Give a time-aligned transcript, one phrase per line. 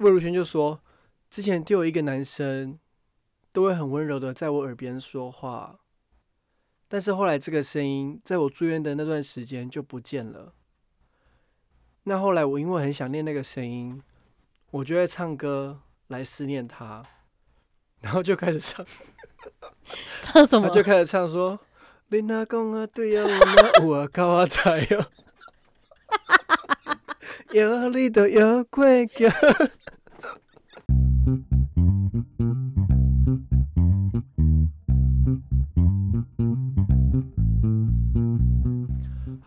[0.00, 0.80] 魏如萱就说，
[1.28, 2.78] 之前就有一个男生
[3.52, 5.80] 都会很温柔的在我耳边说话，
[6.88, 10.54] 但是后来这个声音在我住院的那段时间就不见了。
[12.04, 14.02] 那后来我因为很想念那个声音，
[14.70, 17.04] 我就会唱歌来思念他，
[18.00, 18.86] 然后就开始唱，
[20.22, 20.70] 唱什么？
[20.74, 21.60] 就开始唱说
[22.08, 25.06] ：“你若讲啊对啊，我那有啊靠啊在哦，
[27.52, 29.28] 有你都有过桥。”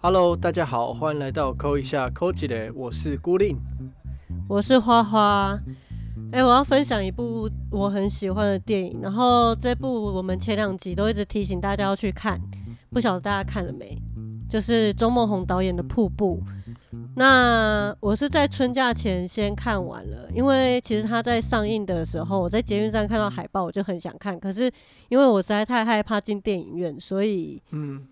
[0.06, 3.58] Hello，大家好，欢迎来到扣一下扣几的，我是孤令，
[4.50, 5.58] 我是花花。
[6.34, 12.38] 哎，我要分享一部我很喜欢的电影，然后这部我们前两集都一直提醒大家要去看，
[12.90, 13.98] 不晓得大家看了没？
[14.50, 16.44] 就是周梦红导演的《瀑布》。
[17.16, 24.70] 那我是在春假前先看完了，因为其实他在上映的时候，我在捷运站看到海报，我就很想看，可是
[25.08, 28.06] 因为我实在太害怕进电影院，所以嗯。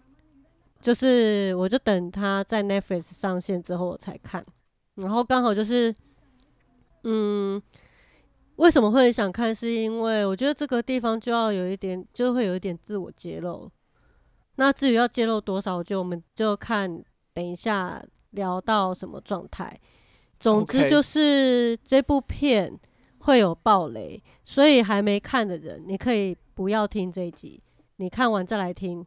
[0.82, 4.44] 就是我就等他在 Netflix 上线之后我才看，
[4.96, 5.94] 然后刚好就是，
[7.04, 7.62] 嗯，
[8.56, 9.54] 为什么会很想看？
[9.54, 13.70] 是因为我觉得这个地方就要有一点，就会有一点自我揭露。
[14.56, 19.80] 那至于要揭露多少，就我们就看等一下聊到什么状态。
[20.40, 22.76] 总之就是这部片
[23.20, 27.62] 会有暴雷，所以还没看的人，你可以不要听这一集，
[27.98, 29.06] 你看完再来听。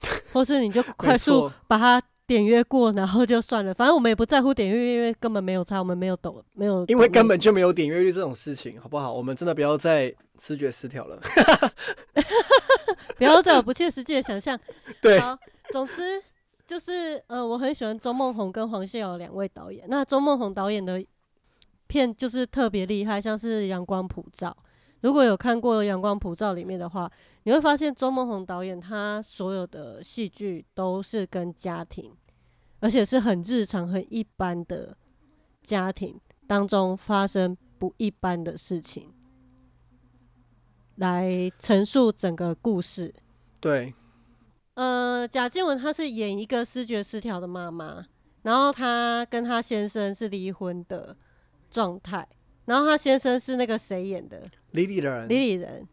[0.32, 3.72] 或是你就快速把它点阅过，然后就算了。
[3.72, 6.84] 反正我们也不在乎点阅率，因为根本没有差，我们没有抖，没有。
[6.86, 9.12] 因为根本就没有点阅率这种事情，好不好？
[9.12, 11.18] 我们真的不要再视觉失调了，
[13.16, 14.58] 不要再有不切实际的想象。
[15.00, 15.36] 对，好，
[15.72, 16.22] 总之
[16.66, 19.84] 就是，呃，我很喜欢周梦红跟黄谢尧两位导演。
[19.88, 21.02] 那周梦红导演的
[21.86, 24.54] 片就是特别厉害，像是《阳光普照》。
[25.00, 27.10] 如果有看过《阳光普照》里面的话，
[27.44, 32.12] 你会发现周梦红导演他所有的戏剧都是跟家庭，
[32.80, 34.96] 而且是很日常、很一般的
[35.62, 39.12] 家庭当中发生不一般的事情，
[40.96, 43.14] 来陈述整个故事。
[43.60, 43.94] 对，
[44.74, 48.04] 呃，贾静雯她是演一个视觉失调的妈妈，
[48.42, 51.16] 然后她跟她先生是离婚的
[51.70, 52.26] 状态。
[52.68, 54.38] 然后他先生是那个谁演的？
[54.72, 55.26] 李李仁。
[55.26, 55.88] 李李仁，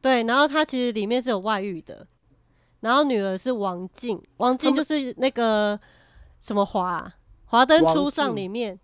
[0.00, 0.22] 对。
[0.22, 2.06] 然后他其实里面是有外遇的。
[2.78, 5.78] 然后女儿是王静，王静就是那个
[6.40, 7.12] 什么华
[7.46, 8.78] 华灯初上里面。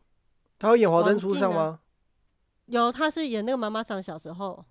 [0.58, 1.78] 他有演华灯初上吗？
[2.66, 4.64] 有，他是演那个妈妈桑小时候。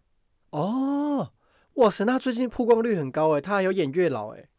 [0.50, 1.32] 哦，
[1.76, 4.50] 哇塞，那最近曝光率很高哎，他还有演月老哎。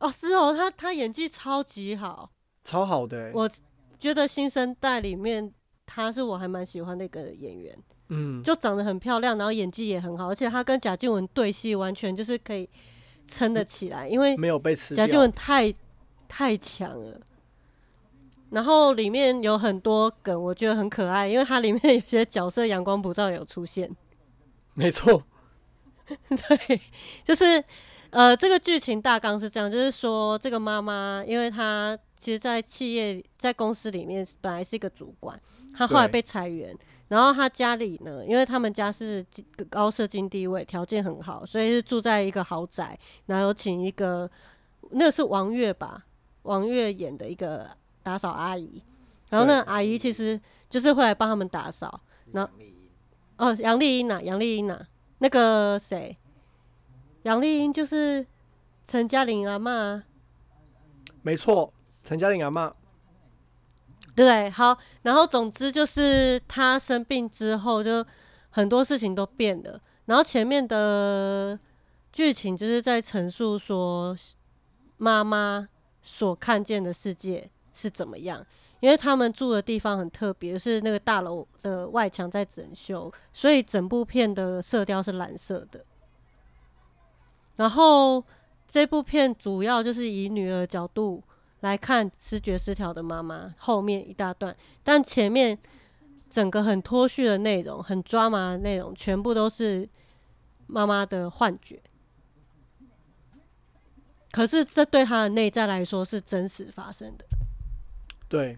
[0.00, 2.30] 哦，是哦，他他演技超级好，
[2.62, 3.30] 超好的。
[3.32, 3.50] 我
[3.98, 5.54] 觉得新生代里面。
[5.86, 12.68] 她是我还蛮喜欢的一个演员，嗯，就长得很漂亮，然后演技也很好，而且她跟贾静雯对戏完全就是可以
[13.26, 14.94] 撑得起来，因为没有被吃。
[14.94, 15.72] 贾静雯太
[16.28, 17.20] 太强了，
[18.50, 23.90] 然后里面有很多梗，我觉得很可爱，因为它里面有些角色阳光普照有出现，
[24.74, 25.24] 没错，
[26.28, 26.80] 对，
[27.24, 27.62] 就是
[28.16, 35.38] 呃，这个剧情大纲是这样，就是说这个妈妈，因为她其实，在企业在公司里面本来是一个主管。
[35.74, 36.74] 她后来被裁员，
[37.08, 39.22] 然后她家里呢，因为他们家是
[39.68, 44.30] 高社经地位，条件很好，所以是住在一个豪宅，然后有请一个，
[44.92, 46.06] 那个是王月吧，
[46.44, 47.68] 王月演的一个
[48.02, 48.82] 打扫阿姨，
[49.28, 50.40] 然后那阿姨其实
[50.70, 52.00] 就是会来帮他们打扫。
[52.32, 52.48] 那
[53.36, 54.80] 哦，杨丽英呐，杨丽英呐，
[55.18, 56.16] 那个谁，
[57.26, 58.24] 杨丽英就是
[58.84, 60.00] 陈嘉玲阿妈，
[61.22, 61.72] 没错，
[62.04, 62.72] 陈嘉玲阿妈。
[64.14, 68.06] 对，好，然后总之就是她生病之后，就
[68.50, 69.80] 很多事情都变了。
[70.04, 71.58] 然后前面的
[72.12, 74.16] 剧情就是在陈述说
[74.96, 75.68] 妈妈
[76.02, 78.46] 所看见的世界是怎么样，
[78.78, 85.84] 因为他们住的地方很特别，是那个大楼的外墙在整修，所以整部片的色调是蓝色的。
[87.56, 88.24] 然后
[88.66, 91.22] 这部片主要就是以女儿角度。
[91.60, 94.54] 来看失觉失调的妈妈后面一大段，
[94.84, 95.58] 但前面
[96.30, 99.88] 整个很脱序的内容、很抓马的内容，全部都是
[100.66, 101.82] 妈妈的幻觉。
[104.30, 107.24] 可是这对她的内在来说是真实发生的。
[108.28, 108.56] 对，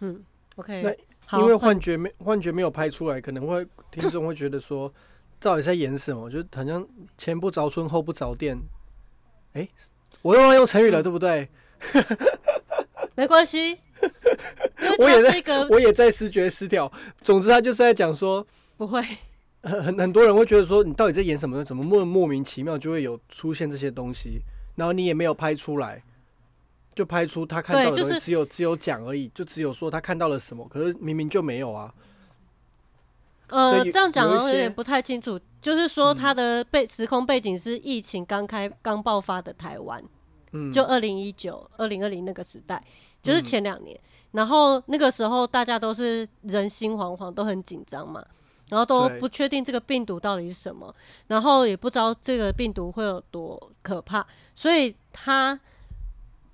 [0.00, 0.22] 嗯
[0.56, 0.82] ，OK。
[1.30, 4.92] 那因为幻觉没幻觉没有拍出来，可能会听众会觉得说，
[5.44, 6.30] 到底在演什么？
[6.30, 6.88] 就好像
[7.18, 8.58] 前不着村后不着店。
[9.52, 9.68] 哎，
[10.22, 11.46] 我又要用成语了，对不对？
[13.14, 13.78] 没关系，
[14.98, 16.90] 我也在这个我也在视觉失调。
[17.20, 18.44] 总之，他就是在讲说，
[18.78, 19.02] 不会，
[19.62, 21.62] 很很很多人会觉得说，你到底在演什么呢？
[21.62, 24.40] 怎么莫莫名其妙就会有出现这些东西，
[24.76, 26.02] 然后你也没有拍出来，
[26.94, 31.94] 就拍出他看到的只有只有讲而已，就只有说他看到了什么，可是明明就没有啊。
[33.48, 35.38] 所呃，这样讲好像有点不太清楚。
[35.60, 40.02] 就是说，嗯它的背时空背景是疫情刚开刚爆发的台湾，
[40.52, 42.84] 嗯，就二零一九、二零二零那个时代，
[43.22, 43.98] 就是嗯前两年。
[44.32, 48.22] 然后那个时候大家都是人心惶惶，都很紧张嘛，
[48.68, 50.92] 然后都不确定这个病毒到底是什么，
[51.28, 55.58] 然后也不知道这个病毒会有多可怕，所以他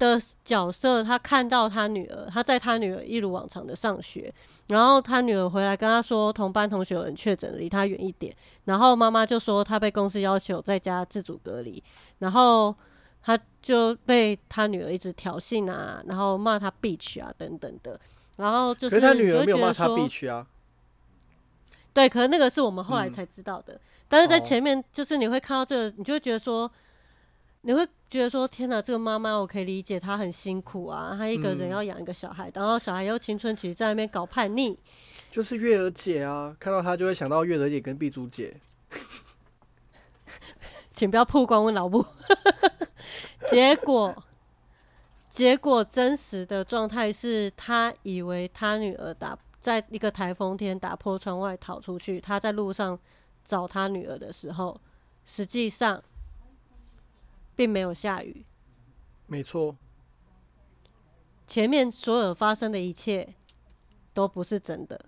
[0.01, 4.33] 的角色，他看到他女儿，他在他女儿一如往常的上学，
[4.69, 8.35] 然后他女儿回来跟他说，同班同学有人确诊，离他远一点。
[8.65, 11.81] 然后妈妈就说他被公司要求在家自主隔离，
[12.19, 12.75] 然后
[13.23, 18.01] 他就被他女儿一直挑衅啊，然后骂他 bitch 啊等等的。
[18.39, 20.47] 然后就可是他女儿没有骂他觉得说 bitch 啊，
[21.93, 23.79] 对，可能那个是我们后来嗯才知道的。
[24.09, 26.69] 但是在哦前面，就是你会看到这个，你就会觉得说，
[27.63, 34.79] 你会觉得说，天哪，这个妈妈我可以理解，她很辛苦啊，她一个人嗯要养一个小孩，然后小孩又青春期在那边搞叛逆，
[35.31, 38.57] 就是月儿姐啊，看到她就会想到月儿姐跟碧珠姐。
[40.93, 42.05] 请不要曝光我脑部。
[43.51, 44.25] 结果，
[45.29, 52.99] 结果真实的状态是他以为他女儿打在一个台风天打破窗外逃出去，他在路上
[53.45, 54.79] 找他女儿的时候，
[55.25, 56.03] 实际上
[57.55, 58.45] 并没有下雨。
[59.27, 59.77] 没错，
[61.47, 63.35] 前面所有发生的一切
[64.13, 65.01] 都不是真的。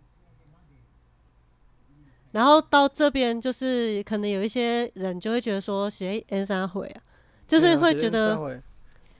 [2.32, 7.02] 然后到这边，就是可能有一些人就会觉得说，写 N 三会啊，
[7.46, 8.62] 就是会觉得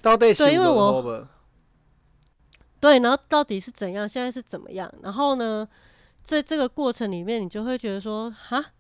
[0.01, 1.29] 到底对因为我我
[2.81, 4.93] 对，然后到底是怎样，现在是怎么样？
[5.03, 5.69] 然后呢，
[6.25, 8.73] 在这个过程里面，你就会觉得说，哈，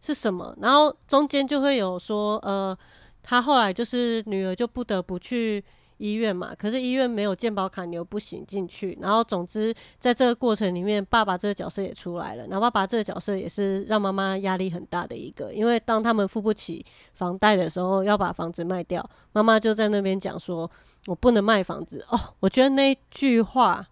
[0.00, 0.56] 是什么？
[0.62, 2.78] 然后中间就会有说，呃，
[3.22, 5.62] 他后来就是女儿就不得不去
[5.98, 8.98] 医院嘛，可是医院没有健保卡，你又不行进去。
[9.00, 16.84] 然后总之，在这个过程里面，爸爸这个角色也出来了，然后爸爸这个角色也是让妈妈压力很大的一个，因为当他们付不起
[17.14, 20.70] 房贷的时候，要把房子卖掉，妈妈就在那边讲说。
[21.06, 22.34] 我不能卖房子哦。
[22.40, 23.88] 我觉得那句话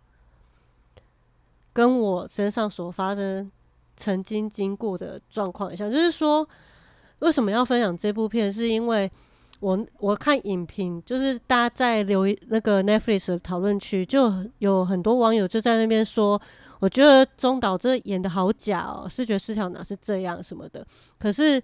[1.73, 3.51] 跟我身上所发生、
[3.97, 6.47] 曾经经过的状况很像，就是说，
[7.21, 8.53] 为什么要分享这部片？
[8.53, 9.11] 是因为
[9.61, 16.41] 我我看影评，就是大家在留那个 Netflix 的讨论区，就有很多网友就在那边说，
[16.81, 20.87] 我觉得中岛这演的好假哦，视觉失调哪是这样什么的。
[21.19, 21.63] 可是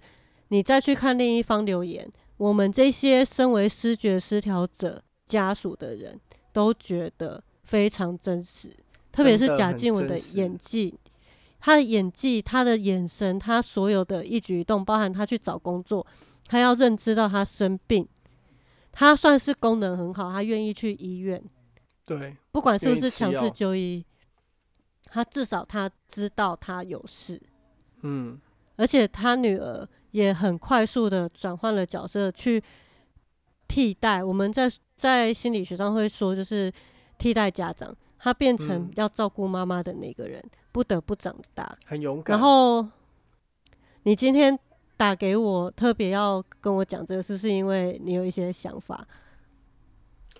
[0.49, 5.03] 你再去看另一方留言，我们这些身为视觉失调者。
[5.27, 6.21] 家属的人
[6.53, 8.69] 都觉得非常真实，
[9.11, 10.95] 特别是贾静雯的演技，
[11.65, 16.07] 她的演技、他的眼神、他所有的一举一动，包含他去找工作，
[16.47, 18.07] 他要认知到他生病，
[18.93, 21.43] 他算是功能很好，他愿意去医院，
[22.05, 24.05] 对，不管是不是强制就医，
[25.05, 27.41] 他至少他知道他有事，
[28.03, 28.39] 嗯，
[28.77, 32.63] 而且他女儿也很快速的转换了角色去
[33.67, 34.71] 替代我们在。
[34.97, 36.73] 在心理学上会说，就是
[37.19, 38.93] 替代家长，他变成嗯。
[38.95, 40.41] 要照顾妈妈的那个人，
[40.75, 41.79] 不得不长大。
[41.87, 42.37] 很勇敢。
[42.37, 42.85] 然后
[44.03, 44.59] 你今天
[44.97, 49.07] 打给我，特别要跟我讲这个，是不是因为你有一些想法？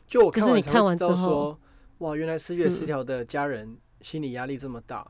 [0.09, 1.61] 就我看完是你看完才知道之后说，
[1.99, 5.07] 哇，原来失血失嗯调的家人心理压力这么大。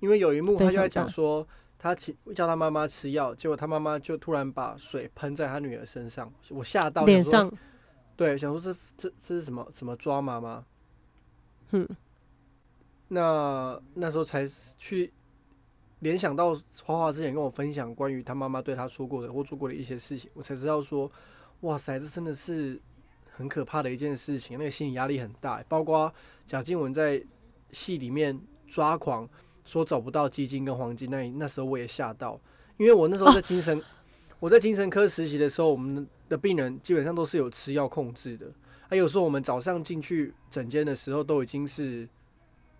[0.00, 1.46] 因为有一幕他就在讲说，
[1.78, 7.52] 他请叫他妈妈吃药，结果他妈妈就突然把水喷在他女儿身上，我吓到，脸上，
[8.16, 10.64] 对，想说这这这是什么什么抓妈妈？
[11.72, 11.86] 嗯，
[13.14, 14.44] 那那时候才
[14.76, 15.12] 去
[16.00, 16.52] 联想到
[16.84, 21.10] 花花之前跟我分享关于他妈妈对他说过的或做过的一些事情，我才知道说，
[21.60, 22.78] 哇塞，这真的是
[23.30, 25.64] 很可怕的一件事情，那个心理压力很大。
[25.68, 26.12] 包括
[26.46, 27.24] 贾静雯在
[27.70, 29.26] 戏里面抓狂
[29.64, 32.38] 说找不到基金跟黄金，那那时候我也吓到，
[32.76, 33.82] 因为我那时候在精神、
[34.38, 38.46] 我在精神科实习的时候，我们的病人基本上都是有吃药控制的。
[38.90, 42.06] 还、有时候我们早上进去诊间的时候，都已经是，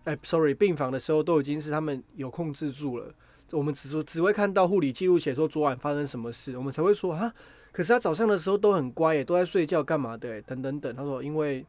[0.05, 3.13] 哎、s o r r y 病房的时候都已经是他们有控制住了。
[3.51, 7.31] 我们只说只会看到护理记录写说昨晚发生什么事，我们才会说啊。
[7.71, 10.41] 可是他早上的时候都很乖耶，都在睡觉干嘛的耶？
[10.41, 10.95] 等等等。
[10.95, 11.65] 他说因为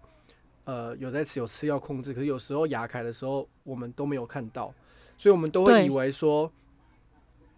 [0.65, 4.73] 呃有在吃有吃药控制，可是有时候牙开的时候我们都没有看到，
[5.19, 6.51] 所以我们都会以为说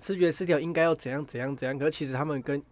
[0.01, 1.79] 视觉失调应该要怎样怎样怎样。
[1.79, 2.63] 可是其实他们跟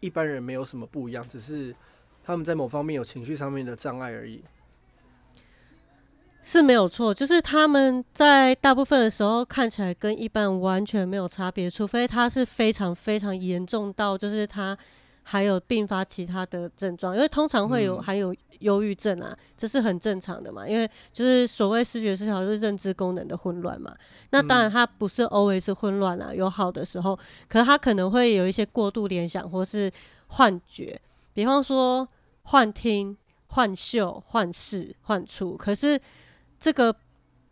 [0.00, 1.74] 一般人没有什么不一样，只是
[2.22, 4.42] 他们在某方面有情绪上面的障碍而已。
[6.42, 14.76] 是没有错，就是他们在大部分的时候看起来跟一般完全没有差别，除非他是非常非常严重到就是他
[15.22, 23.94] 还有并发其他的症状，因为通常会有嗯还有忧郁症啊，这是很正常的嘛，因为就是所谓视觉失调就是认知功能的混乱嘛。
[24.30, 27.18] 那当然它不是 always 混乱啊，有好的时候，
[27.48, 29.92] 可是他可能会有一些过度联想或是
[30.28, 30.98] 幻觉，
[31.34, 32.08] 比方说
[32.44, 33.14] 幻听、
[33.48, 36.00] 幻嗅、幻视、幻触，可是。
[36.60, 36.94] 这个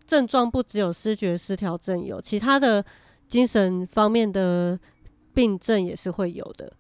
[0.07, 2.85] 症状不只有视觉失调症有，其他的
[3.27, 4.79] 精神方面的
[5.33, 6.71] 病症也是会有的。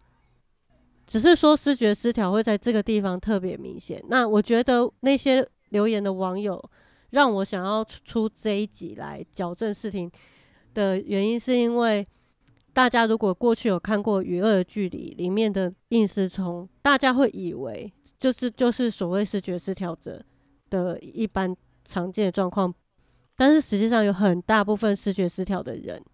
[1.06, 4.02] 只是说视觉失调会在这个地方特别明显。
[4.08, 6.62] 那我觉得那些留言的网友
[7.11, 10.11] 让我想要出这一集来矫正视听
[10.75, 12.06] 的原因，是因为
[12.75, 20.23] 大家如果过去有看过《与恶的距离》里面的应思聪，大家会以为就是就是所谓视觉失调者
[20.68, 21.56] 的一般。
[21.88, 22.73] 常见的状况，
[23.35, 26.04] 但是实际上有很大部分视觉失调的人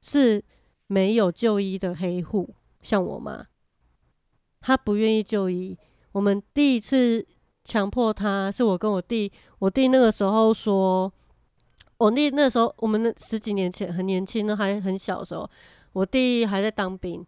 [0.00, 0.42] 是
[0.86, 3.46] 没有就医的黑户，像我妈，
[4.62, 5.76] 她不愿意就医。
[6.12, 7.24] 我们第一次
[7.62, 11.12] 强迫她，是我跟我弟，我弟那个时候说，
[11.98, 15.48] 我弟那时候我们那十几年前很年轻呢，还很小的时候，
[15.92, 17.22] 我弟还在当兵，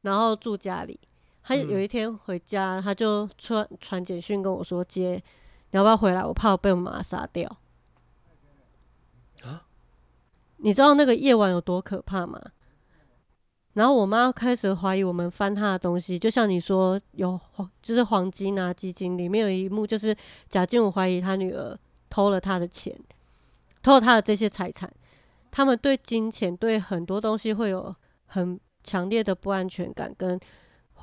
[0.00, 0.98] 然后住家里。
[1.42, 5.22] 他有一天回家，他就传传简讯跟我说：“姐。”
[5.72, 6.24] 你要不要回来？
[6.24, 7.56] 我怕我被我妈杀掉。
[10.56, 12.40] 你知道那个夜晚有多可怕吗？
[13.74, 20.14] 然后我妈开始怀疑我们翻她的东西，就像你说有黄就是黄金啊基金里面有一幕，就是
[20.48, 21.78] 贾静武怀疑他女儿
[22.10, 22.94] 偷了他的钱，
[23.82, 24.92] 偷了他的这些财产。
[25.50, 27.94] 他们对金钱对很多东西会有
[28.26, 30.38] 很强烈的不安全感跟。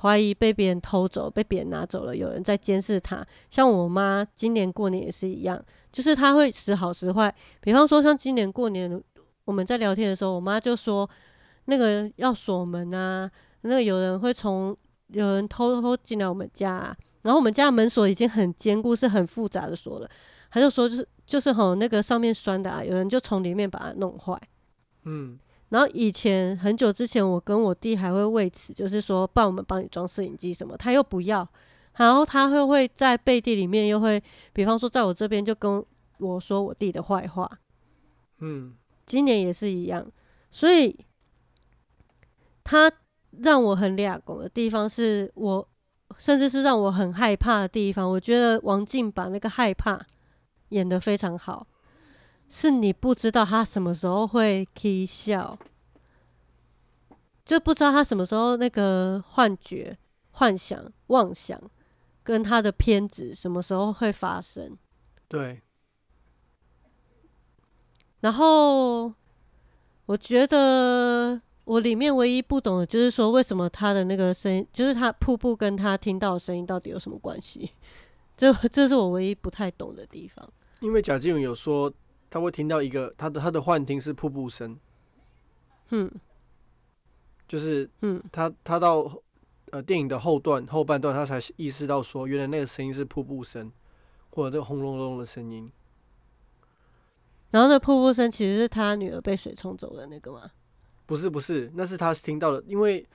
[0.01, 3.25] 怀疑被别人偷走，被别人拿走了，有人在监视他。
[3.49, 5.59] 像我妈今年过年也是一样，
[5.91, 7.33] 就是她会时好时坏。
[7.61, 9.01] 比方说，像今年过年
[9.45, 11.09] 我们在聊天的时候，我妈就说
[11.65, 13.29] 那个要锁门啊，
[13.61, 14.77] 那个有人会从
[15.07, 20.07] 有人偷偷进来我们家，啊，然后我们家门锁已经很坚固，是很复杂的锁了。
[20.51, 24.39] 她就说就是就是吼那个上面栓的啊，有人就从里面把它弄坏。
[25.05, 25.39] 嗯。
[25.69, 31.47] 然后以前很久之前，我跟我弟还会为此，就是说，帮我们帮你装摄影机什么，他又不要，
[31.97, 34.21] 然后他会会在背地里面又会，
[34.53, 35.83] 比方说在我这边就跟
[36.19, 37.49] 我说我弟的坏话，
[38.39, 38.73] 嗯，
[39.05, 40.09] 今年也是一样，
[40.51, 40.97] 所以
[42.63, 42.91] 他
[43.41, 45.67] 让我很俩拱的地方，是我
[46.17, 48.09] 甚至是让我很害怕的地方。
[48.09, 49.99] 我觉得王静把那个害怕
[50.69, 51.67] 演得非常好。
[52.49, 55.59] 是你不知道他什么时候会 k 笑，
[57.45, 59.97] 就不知道他什么时候那个幻觉、
[60.31, 61.61] 幻想、妄想
[62.23, 64.77] 跟他的偏执什么时候会发生。
[65.27, 65.61] 对。
[68.21, 69.13] 然后
[70.05, 77.71] 我觉得我里面唯一不懂的就是说，为什么他的那个声音，就是他瀑布跟他听到的声音到底有什么关系？
[78.37, 80.49] 这这是我唯一不太懂的地方。
[80.79, 81.93] 因为贾静雯有说。
[82.29, 84.77] 他会听到一个他的他的幻听是瀑布声，
[85.89, 86.11] 嗯，
[87.47, 89.11] 就是嗯，他他到
[89.71, 93.71] 呃电影的后段后半段，他才意识到说，原来那个声音是瀑布声，
[94.31, 95.71] 或者这个轰隆隆的声音。
[97.51, 100.51] 然后那瀑布声其实是他女儿被水冲走的那个吗？
[101.05, 103.07] 不是不是，那是他听到的，因为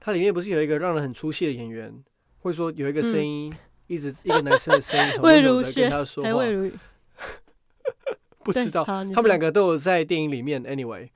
[0.00, 2.02] 它里面不是有一个让人很出戏的演员，
[2.38, 3.52] 会说有一个声音，
[3.86, 6.30] 一直一个男生的声音 很温柔的跟他说话。
[8.46, 10.62] 不知道，他们两个都有在电影里面。
[10.64, 11.08] Anyway，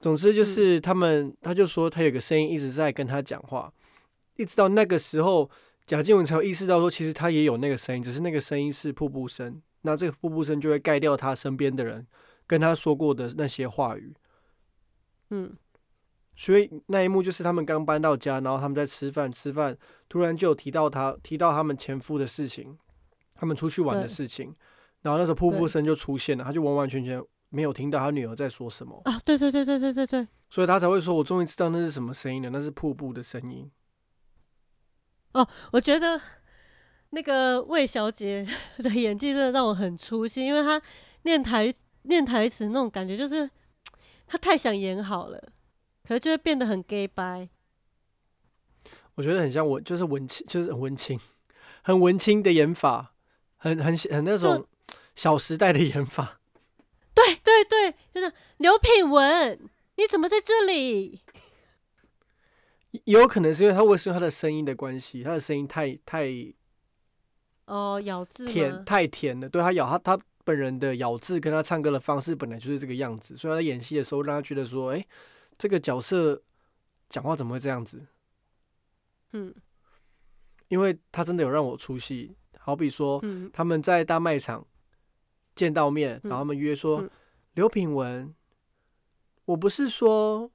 [0.00, 3.72] 总之就是他们，他就说他有个声音一直在跟他讲话，
[4.36, 5.50] 一直到那个时候，
[5.86, 9.60] 贾静雯才有意识到说，其实他也有那个声音，只是那个声音是瀑布声。
[9.82, 12.06] 那这个瀑布声就会盖掉他身边的人
[12.46, 14.14] 跟他说过的那些话语。
[15.30, 15.52] 嗯，
[16.36, 19.76] 所以那一幕就是他们刚搬到家，然后他们在吃饭，吃饭
[20.08, 22.78] 突然就有提到他提到他们前夫的事情，
[23.34, 24.54] 他们出去玩的事情。
[25.02, 29.18] 然后那时候瀑布声就出现了，他就完完全全没有听到他女儿在说什么啊！
[29.24, 33.70] 对对对对对对对，所以他才会说：“我终于知道那是什么声音了，那是瀑布的声音。”
[35.32, 36.20] 哦，我觉得
[37.10, 38.46] 那个魏小姐
[38.78, 40.82] 的演技真的让我很出戏，因为她
[41.22, 43.48] 念台念台词那种感觉，就是
[44.26, 45.40] 她太想演好了，
[46.06, 47.48] 可是就会变得很 gay 白。
[49.14, 51.18] 我觉得很像文，就是文青，就是很文青，
[51.82, 53.14] 很文青的演法，
[53.56, 54.66] 很很很那种。
[55.18, 56.38] 小时代的演法，
[57.12, 59.58] 对对对，就是刘品文，
[59.96, 61.20] 你怎么在这里？
[63.02, 66.28] 也有可能是因为他为什么他的声音的关系，他的声音太太
[67.64, 75.04] 哦咬字甜太甜了，对他咬他他本人的咬字跟他唱歌的方式本来就是这个样子，所以他在演戏的时候让他觉得说，哎、
[75.58, 76.40] 这个角色
[77.08, 78.06] 讲话怎么会这样子？
[79.32, 79.52] 嗯。
[80.68, 83.50] 因为他真的有让我出戏，好比说嗯。
[83.52, 84.64] 他们在大卖场
[85.58, 87.10] 见到面，嗯然后他们约说嗯
[87.54, 88.32] 刘品文，
[89.46, 90.48] 我不是说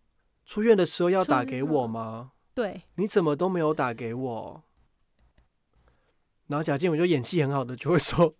[0.45, 2.31] 出院的时候要打给我吗？
[2.53, 4.63] 对，你怎么都没有打给我？
[6.47, 8.33] 然后贾静雯就演戏很好的就会说，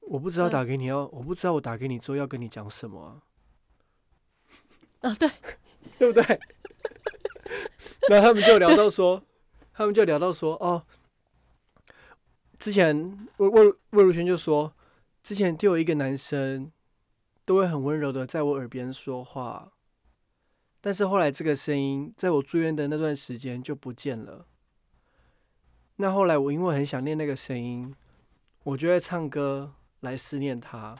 [0.00, 3.22] 我不知道嗯打给你要，我不知道我打给你之后要跟你讲什么
[5.00, 5.30] 啊、啊对，
[5.98, 6.40] 对不对？
[8.10, 9.22] 然后他们就聊到说，
[9.72, 10.84] 他们就聊到说，哦，
[12.58, 14.74] 之前魏魏魏如萱就说，
[15.22, 16.72] 之前就有一个男生
[17.44, 19.72] 都会很温柔的在我耳边说话，
[20.80, 24.46] 但是后来这个声音在我住院的那段时间就不见了。
[25.96, 27.94] 那后来我因为很想念那个声音，
[28.64, 30.98] 我就会唱歌来思念他，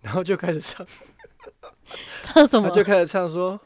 [0.00, 0.84] 然后就开始唱。
[2.22, 2.68] 唱什么？
[2.68, 3.60] 他就开始唱说：“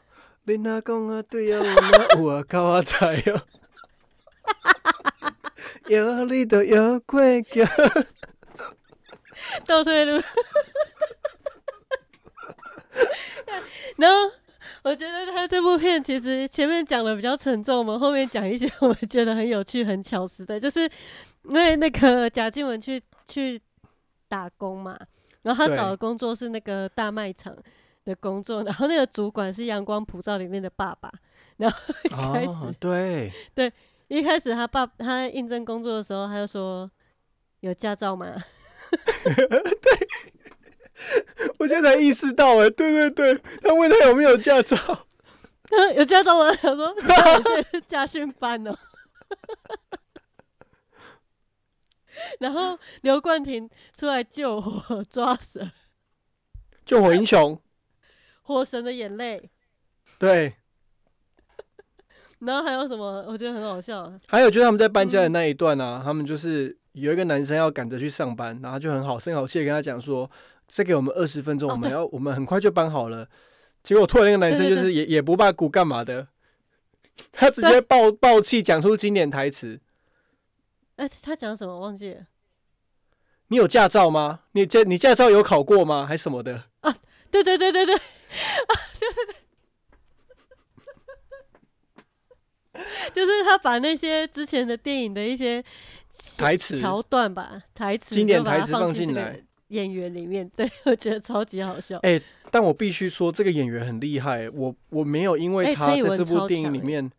[0.45, 3.41] 你若讲啊对啊，我若有啊靠我台哦，
[5.89, 7.65] 摇你都摇过桥。
[9.65, 10.21] 倒退路。
[13.97, 14.15] 然后
[14.83, 20.81] 我觉得他这部片其实前面讲的比较沉重我们，后面讲一些我们觉得很有趣、很巧思的，就是
[21.49, 23.61] 因为那个贾静雯去 去
[24.27, 24.97] 打工嘛，
[25.43, 27.55] 然后他找的工作是那个大卖场
[28.05, 31.11] 的工作，然后那个主管是《阳光普照》里面的爸爸，
[31.57, 32.73] 然后一开始哦，
[33.53, 33.71] 对，
[34.07, 36.89] 一开始他爸他应征工作的时候，他就说
[37.59, 38.35] 有驾照吗？
[41.59, 44.77] 我现在才意识到，哎，对对对，他问他有没有驾照，
[45.95, 46.53] 有驾照吗？
[46.55, 48.77] 他说你知道你现在是驾训班哦。
[52.39, 55.69] 然后刘冠廷出来救火抓蛇，
[56.85, 57.61] 救火英雄，
[58.41, 59.51] 火神的眼泪。
[60.17, 60.55] 对。
[62.39, 63.25] 然后还有什么？
[63.27, 64.11] 我觉得很好笑。
[64.27, 70.29] 还有就是他们在搬家嗯的那一段啊，他们就是有一个男生要赶着去上班，然后就很好声好气的跟他讲说，
[70.67, 73.27] 再给我们二十分钟，我们要我们很快就搬好了。
[73.83, 76.27] 结果突然那个男生就是也也不怕鼓干嘛的，
[77.31, 79.79] 他直接爆爆气讲出经典台词。
[80.95, 82.27] 哎、他讲什么忘记了？
[83.49, 84.39] 你有驾照吗？
[84.53, 86.05] 你驾你驾照有考过吗？
[86.07, 86.63] 还什么的？
[86.79, 86.95] 啊
[87.29, 88.01] 对对对对对，啊
[88.99, 89.35] 对对对，
[93.13, 95.63] 就是他把那些之前的电影的一些
[96.37, 101.97] 台词桥段吧，台词经典台词放进来演员里面，对 我觉得超级好笑。
[102.03, 104.49] 哎但我必须说，这个演员很厉害。
[104.51, 107.11] 我我没有因为哎他在这部电影里面，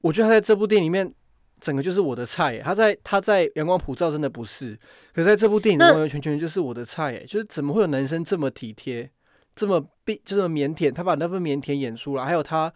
[0.00, 1.12] 我觉得他在这部电影里面
[1.60, 2.58] 整个就是我的菜。
[2.60, 4.78] 他在他在《阳光普照》真的不是，
[5.12, 7.16] 可是在这部电影里那完完全全就是我的菜。
[7.16, 9.10] 哎，就是怎么会有男生这么体贴，
[9.54, 10.90] 这么必，这么腼腆？
[10.90, 12.72] 他把那份腼腆演出来，还有他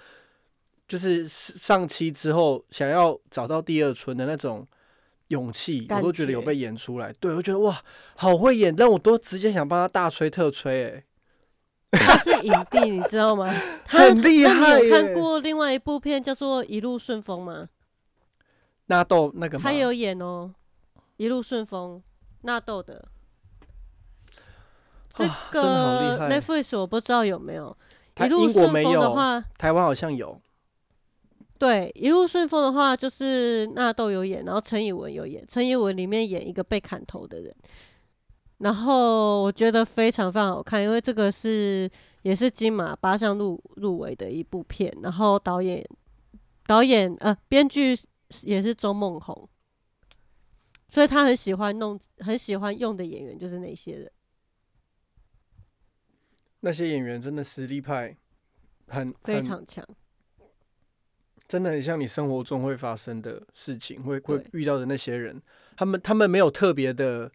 [0.86, 4.66] 就是上期之后想要找到第二春的那种。
[5.28, 7.10] 勇气，我都觉得有被演出来。
[7.18, 7.82] 对，我觉得哇，
[8.14, 11.02] 好会演，让我都直接想帮他大吹特吹。
[11.90, 13.50] 哎，他是影帝，你知道吗？
[13.86, 17.70] 他 很厉那害你有看耶过另外一部片叫做《一路顺风》吗？
[18.86, 20.54] 纳豆那个嗎他有演哦，
[21.16, 21.96] 《一路顺风》
[22.42, 23.08] 纳豆的。
[25.08, 27.74] 这个 Netflix 我不知道有没有。
[28.14, 30.38] 台一路顺风的有，话，台湾好像有。
[31.64, 35.42] 对，一路顺风的话，就是纳豆有演，然后陈以文有演。
[35.48, 37.56] 陈以文里面演一个被砍头的人，
[38.58, 45.82] 然后我觉得非常非常好看，因为这个是也是金马八项入入围的一部片，然后导演
[46.66, 47.98] 导演呃编剧
[48.42, 49.48] 也是周梦红，
[50.90, 54.12] 所以他很喜欢弄很喜欢用的演员就是那些人。
[56.60, 58.14] 那些演员真的实力派，
[58.88, 59.82] 很非常强，
[61.46, 65.40] 真的很像你生活中会发生的事情，会会遇到的那些人。
[65.76, 67.30] 他们他们没有特别的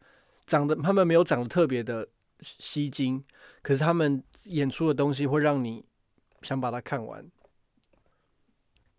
[0.46, 2.08] 长得，他们没有长得特别的
[2.42, 3.24] 吸睛，
[3.62, 5.86] 可是他们演出的东西会让你
[6.42, 7.26] 想把它看完。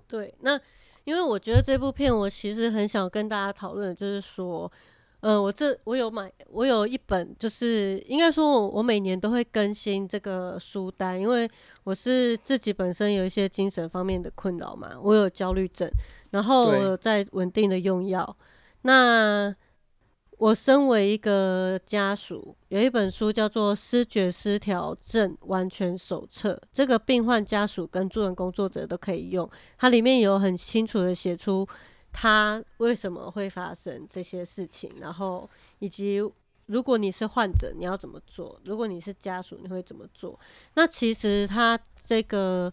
[0.07, 0.61] 对，那
[1.05, 4.71] 因为我觉得这部片，我其实很想跟大家讨论，就是说，
[5.21, 11.51] 嗯、我这我有买，我有一本，就是应该说我我每年都会更新这个书单，因为
[11.85, 15.91] 我是自己本身有一些精神方面的困扰嘛，我有焦虑症，
[16.31, 18.37] 然后我有在稳定的用药，
[18.83, 19.55] 那。
[20.41, 29.47] 我身为一个家属，有一本书叫做《失觉失调症完全手册》，这个病患家属跟助人工作者都可以用。
[29.77, 31.69] 它里面有很清楚的写出
[32.13, 36.21] 他为什么会发生这些事情，然后以及
[36.67, 38.61] 如果你是患者，你要怎么做？
[38.65, 40.39] 如果你是家属，你会怎么做？
[40.75, 42.73] 那其实他这个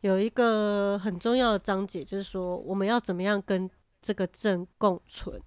[0.00, 3.68] 有一个很重要的章节，就是说我们要怎么样跟
[4.00, 5.40] 这个症共存。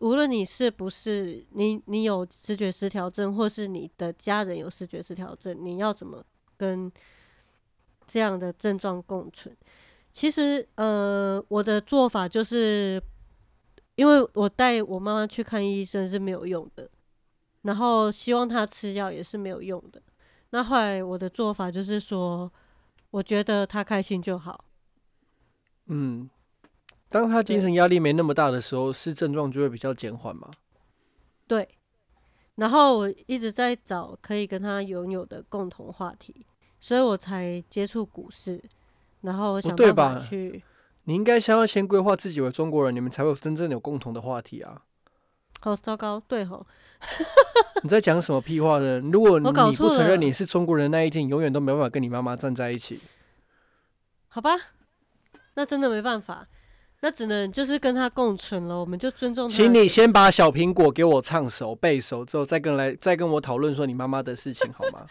[0.00, 6.24] 无论你是不是你，你有视觉失调症，或是你的家人有视觉失调症，你要怎么
[6.56, 6.90] 跟
[8.06, 9.56] 这样的症状共存？
[10.12, 13.02] 其实，呃，我的做法就是，
[13.94, 16.90] 因为我带我妈妈去看医生是没有用的，
[17.62, 20.02] 然后希望她吃药也是没有用的。
[20.50, 22.52] 那后来我的做法就是说，
[23.10, 24.64] 我觉得她开心就好。
[25.86, 26.28] 嗯。
[27.08, 30.50] 当她精神压力没那么大的时候，是症状就会比较减缓嘛？
[31.46, 31.68] 对。
[32.54, 36.46] 然后我一直在找可以跟他拥有的共同话题，
[36.80, 38.62] 所以我才接触股市，
[39.22, 40.62] 然后想办法去。
[41.04, 44.82] 你应该先要先规划自己为中国人，你们才会真正有共同的话题啊。
[45.60, 46.64] 好糟糕，对吼。
[47.82, 49.00] 你在讲什么屁话呢？
[49.00, 53.00] 如果你不承认你是中国人，那一天你永远都没办法跟你妈妈站在一起。
[54.28, 54.50] 好吧，
[55.54, 56.46] 那真的没办法。
[57.00, 59.54] 那只能就是跟他共存了，我们就尊重他。
[59.54, 65.06] 请你先把小苹果给我唱熟背熟，之后再跟来再跟我讨论说你妈妈的事情好吗？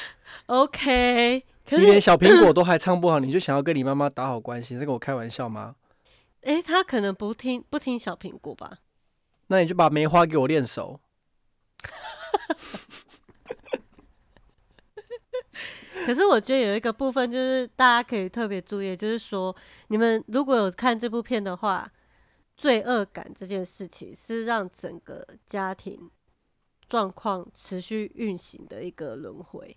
[0.46, 1.44] OK。
[1.70, 5.76] 你连小苹果都还唱不好，你就想要跟你妈妈打好关系，在 跟我开玩笑吗？
[6.42, 8.78] 哎，他可能不听不听小苹果吧？
[9.48, 11.00] 那你就把梅花给我练熟。
[16.06, 19.54] 可是我觉得有一个部分就是大家可以特别注意，就是说
[19.88, 21.90] 你们如果有看这部片的话，
[22.56, 26.08] 罪恶感这件事情是让整个家庭
[26.88, 29.76] 状况持续运行的一个轮回。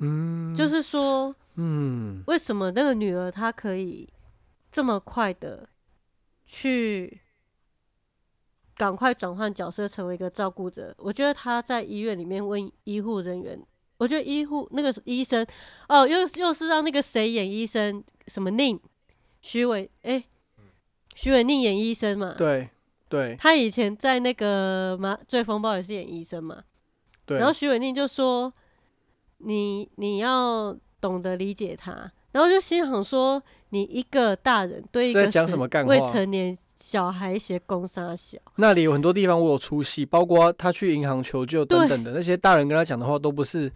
[0.00, 4.08] 嗯，就是说，嗯，为什么那个女儿她可以
[4.70, 5.68] 这么快的
[6.44, 7.20] 去
[8.76, 10.94] 赶快转换角色，成为一个照顾者？
[10.98, 13.60] 我觉得她在医院里面问医护人员。
[13.98, 15.46] 我觉得医护那个医生，
[15.88, 18.78] 哦，又又是让那个谁演医生，什么宁，
[19.40, 20.22] 徐伟，哎，
[21.14, 22.34] 徐伟宁演医生嘛？
[22.36, 22.68] 对
[23.08, 23.34] 对。
[23.36, 26.62] 他以前在那个《麻醉风暴》也是演医生嘛？
[27.24, 27.38] 对。
[27.38, 28.52] 然后徐伟宁就说
[29.38, 35.22] ：“你你要懂得理解他。”然后就心想说：“你一个大人对一个
[35.86, 43.72] 未成年。”小孩写工杀小，那里有很多地方我有出戏，包括他去银行求救等等的那些大人跟他讲的话都不是。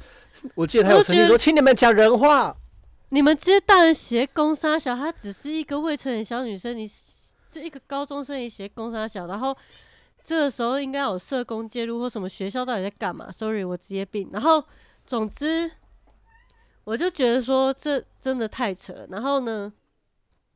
[0.54, 2.54] 我记得他有曾经说：“请你们讲人话。”
[3.08, 6.86] 你们这些大人写工杀小，她只是一个未成年小女生，你
[7.50, 9.56] 就一个高中生，你写工杀小，然后
[10.22, 12.28] 这个时候应该有社工介入或什么？
[12.28, 14.28] 学校到底在干嘛？Sorry，我职业病。
[14.30, 14.62] 然后
[15.10, 15.68] 总之，
[16.84, 19.04] 我就觉得说这真的太扯。
[19.10, 19.72] 然后呢，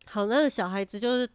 [0.07, 1.29] 好，那个小孩子就是。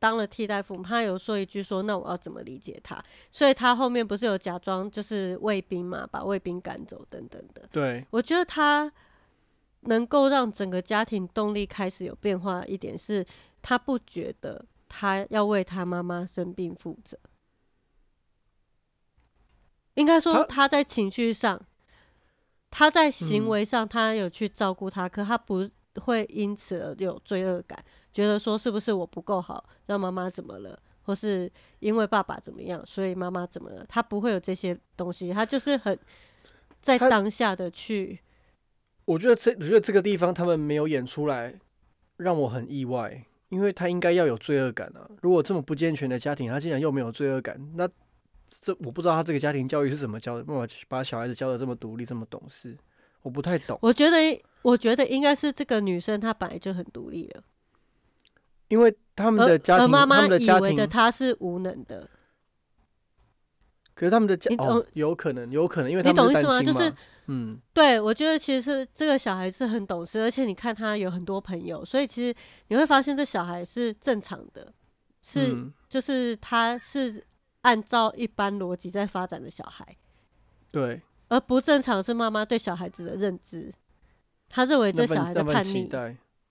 [0.00, 3.02] 当了替代父母，他有说一句说：“那我要怎么理解他？”
[3.32, 7.66] 所以他后面不是有假装就是卫兵嘛，把卫兵赶走等等的。
[7.72, 8.92] 对，我觉得他
[9.82, 13.24] 能够让整个家庭动力开始有变化一点，是
[13.62, 17.18] 他不觉得他要为他妈妈生病负责。
[19.94, 21.60] 应该说他在情绪上，
[22.70, 25.68] 他在行为上，他有去照顾他，可他不
[26.02, 27.82] 会因此而有罪恶感。
[28.12, 33.84] 觉得说是不是我不够好，让妈妈怎么了，或是因为爸爸怎么样，所以妈妈怎么了？
[33.88, 35.98] 他不会有这些东西，他就是很
[36.80, 38.18] 在当下的去。
[39.04, 41.54] 我觉得这，我觉得这个地方他们没有演出来，
[42.16, 45.08] 让我很意外，因为他应该要有罪恶感啊。
[45.22, 47.88] 如果这么不健全的家庭，他竟然又没有罪恶感，那
[48.48, 52.76] 这我不知道他这个家庭教育是怎么教的，办法把小孩子教的这么独立、这么懂事，
[53.22, 53.78] 我不太懂。
[53.82, 57.42] 我觉得，我觉得应该是这个女生她本来就很独立了。
[58.68, 62.06] 因为他们的家庭，妈妈以为的她是无能的，
[63.94, 66.62] 可是他们的家哦，有可能，有可能，因为你懂意思吗？
[66.62, 66.92] 就是，
[67.28, 72.34] 嗯，对，我觉得其实是这个小孩是很懂事，而且你看他有很多朋友，所以其实
[72.68, 74.70] 你会发现这小孩是正常的，
[75.22, 75.56] 是
[75.88, 77.26] 就是他是
[77.62, 79.96] 按照一般逻辑在发展的小孩，
[80.70, 83.72] 对，而不正常是妈妈对小孩子的认知，
[84.48, 85.88] 他认为这小孩的叛逆，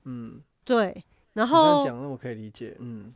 [0.03, 1.03] 嗯，对。
[1.33, 3.13] 然后讲那我可以理解，嗯，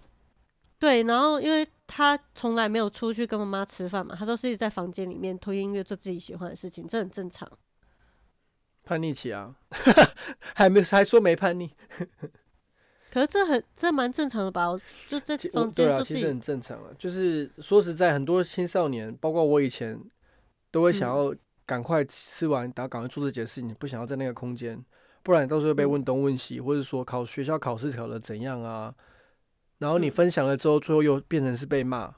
[0.77, 7.51] 对，然后因为他从来没有出去跟妈妈吃饭嘛，他都是在房间里面推音乐做自己喜欢的事情，这很正常。
[8.83, 9.55] 叛逆期啊，
[10.53, 11.71] 还没还说没叛逆，
[13.11, 14.67] 可是这很这蛮正常的吧？
[15.09, 16.85] 就在房间做自己，其实很正常啊。
[16.97, 20.01] 就是说实在，很多青少年，包括我以前，
[20.71, 24.81] 都会想要赶快吃完，然后赶快做这件事情，不想要在那个空间。
[25.23, 28.95] 不然到时候被问东问西，或者说考学校考试考的怎样啊？
[29.79, 32.15] 然后你嗯分享了之后，最后又变成是被骂。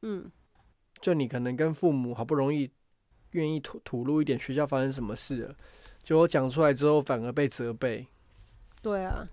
[0.00, 0.30] 嗯，
[1.00, 2.70] 就你可能跟父母好不容易
[3.32, 5.54] 愿意吐吐露一点学校发生什么事了，
[6.02, 8.06] 结果讲出来之后反而被责备。
[8.80, 9.28] 对啊。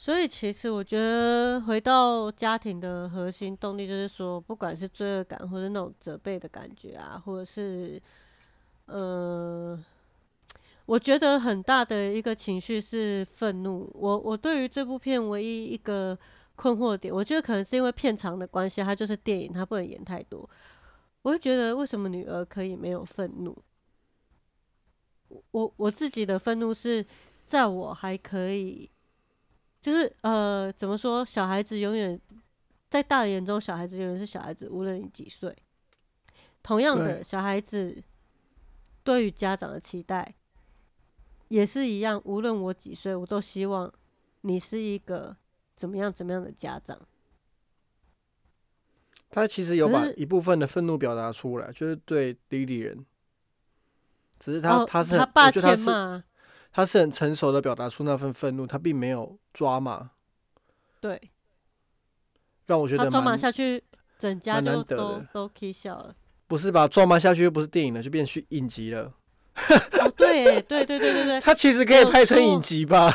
[0.00, 8.00] 所以其实我觉得回到家庭的核心动力，就是说，不管是罪恶感或者那种责备的感觉啊，或者是，
[8.86, 9.78] 呃，
[10.86, 13.90] 我觉得很大的一个情绪是愤怒。
[13.92, 16.18] 我我对于这部片唯一一个
[16.56, 20.48] 困惑点，我觉得可能是因为片长的关系，它就是电影，它不能演太多。
[21.20, 23.54] 我会觉得为什么女儿可以没有愤怒？
[25.50, 27.04] 我我自己的愤怒是
[27.44, 28.90] 在我还可以，
[29.80, 31.24] 就是呃，怎么说？
[31.24, 32.20] 小孩子永远
[32.88, 35.56] 在大人眼中，小孩子永远是小孩子，无论你几岁。
[36.62, 38.02] 同样的，小孩子
[39.02, 40.34] 对于家长的期待
[41.48, 43.90] 也是一样，无论我几岁，我都希望
[44.42, 45.34] 你是一个
[45.74, 47.00] 怎么样怎么样的家长。
[49.30, 53.06] 他其实有把一部分的愤怒表达出来，就是对弟弟人，
[54.38, 56.24] 只是他、哦，他是他爸我觉得他是欠骂，
[56.72, 60.10] 他是很成熟的表达出那份愤怒，他并没有抓马，
[61.00, 61.20] 对
[62.66, 63.82] 让我觉得他抓马下去，
[64.18, 66.14] 整家就都都 k 笑了。
[66.46, 66.86] 不是吧？
[66.86, 69.12] 抓马下去又不是电影了，就变去影集了。
[70.00, 73.12] 哦，对耶对对对对对 他其实可以拍成影集吧？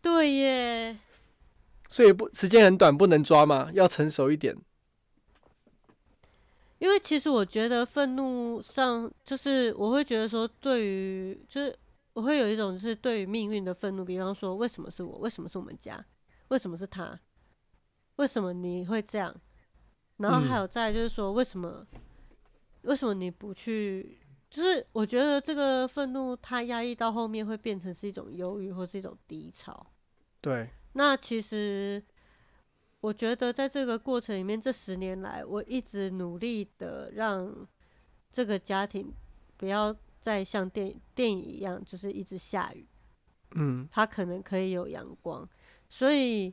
[0.00, 0.96] 对耶，
[1.88, 4.56] 所以不时间很短，不能抓嘛，要成熟一点。
[6.78, 11.76] 因为其实我觉得愤怒上，就是我会觉得说，对于就是
[12.18, 16.04] 我会有一种就是对于命运的愤怒，比方说为什么是我，为什么是我们家，
[16.48, 17.16] 为什么是他，
[18.16, 19.32] 为什么你会这样，
[20.16, 20.58] 然后还嗯。
[20.58, 21.86] 有再就是说为什么
[22.82, 24.18] 为什么你不去，
[24.50, 29.86] 就是我觉得这个愤怒它压抑到后面会变成是一种忧郁或是一种低潮。
[30.40, 32.02] 对，那其实
[32.98, 37.64] 我觉得在这个过程里面，这十年来，我一直努力的让
[38.32, 39.14] 这个家庭
[39.56, 39.96] 不要
[40.28, 42.86] 再像电影电影一样，就是一直下雨，
[43.52, 45.48] 嗯，它可能可以有阳光。
[45.88, 46.52] 所以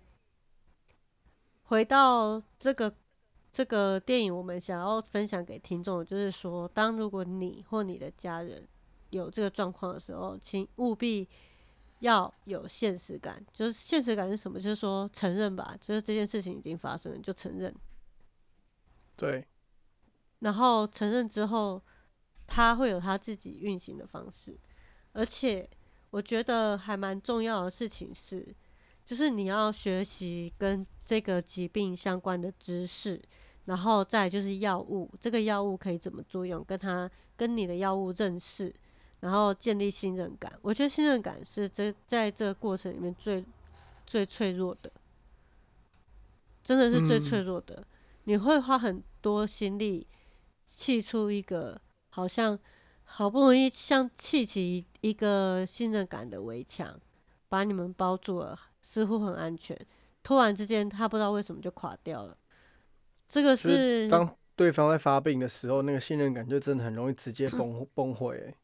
[1.63, 2.95] 回到这个
[3.51, 8.65] 这个电影，我们想要分享给听众的，就是说，当如果你或你的家人
[9.09, 11.27] 有这个状况的时候，请务必
[11.99, 13.45] 要有现实感。
[13.51, 14.57] 就是现实感是什么？
[14.57, 17.75] 就是说承认吧，就是这件事情已经发生了，就承认。
[19.17, 19.45] 对，
[20.39, 21.81] 然后承认之后，
[22.55, 24.57] 他会有它自己运行的方式。
[25.11, 25.69] 而且
[26.09, 28.47] 我觉得还蛮重要的事情是，
[29.05, 33.21] 就是你要学习跟这个疾病相关的知识，
[33.65, 38.73] 然后再就是药物，这个药物可以怎么作用，跟它跟你的药物认识，
[39.19, 40.57] 然后建立信任感。
[40.61, 43.43] 我觉得信任感是这在这个过程里面最
[44.05, 44.89] 最脆弱的，
[46.63, 47.85] 真的是最脆嗯弱的。
[48.23, 50.07] 你会花很多心力
[50.65, 51.79] 砌出一个
[52.15, 52.58] 好像
[53.04, 56.97] 好不容易像砌起一个信任感的围墙，
[57.49, 59.78] 把你们包住了，似乎很安全。
[60.23, 62.38] 突然之间，他不知道为什么就垮掉了。
[63.28, 68.56] 这个是是当对方在发病的时候，那个信任感就真的很容易直接崩 崩毁、欸，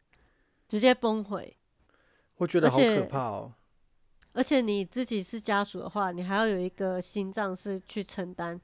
[0.66, 1.58] 直接崩毁。
[2.38, 3.54] 我觉得好可怕哦、
[4.32, 8.60] 而且你自己是家属的话，你还要有一个心脏是去承担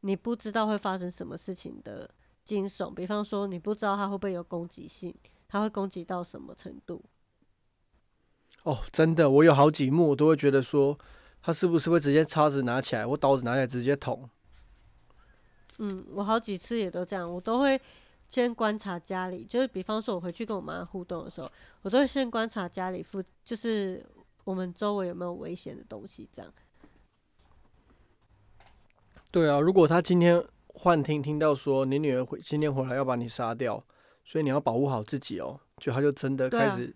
[0.00, 2.08] 你不知道会发生什么事情的
[2.46, 2.94] 惊悚。
[2.94, 5.14] 比方说，你不知道他会不会有攻击性，
[5.46, 7.04] 他会攻击到什么程度。
[8.62, 10.98] 哦，真的，我有好几幕我都会觉得说，
[11.42, 14.30] 他是不是会直接叉子拿起来，或刀子拿起来直接捅？
[15.78, 17.78] 嗯，我好几次也都这样，我都会
[18.28, 24.04] 先观察家里，就是比方说我回去跟我妈互动的时候，我都会先观察家里附，就是
[24.44, 26.52] 我们周围有没有危险的东西，这样。
[29.30, 30.42] 对啊，如果他今天
[30.78, 33.82] 幻听听到说你女儿回今天回来要把你杀掉，
[34.24, 36.94] 所以你要保护好自己哦，就他就真的开始，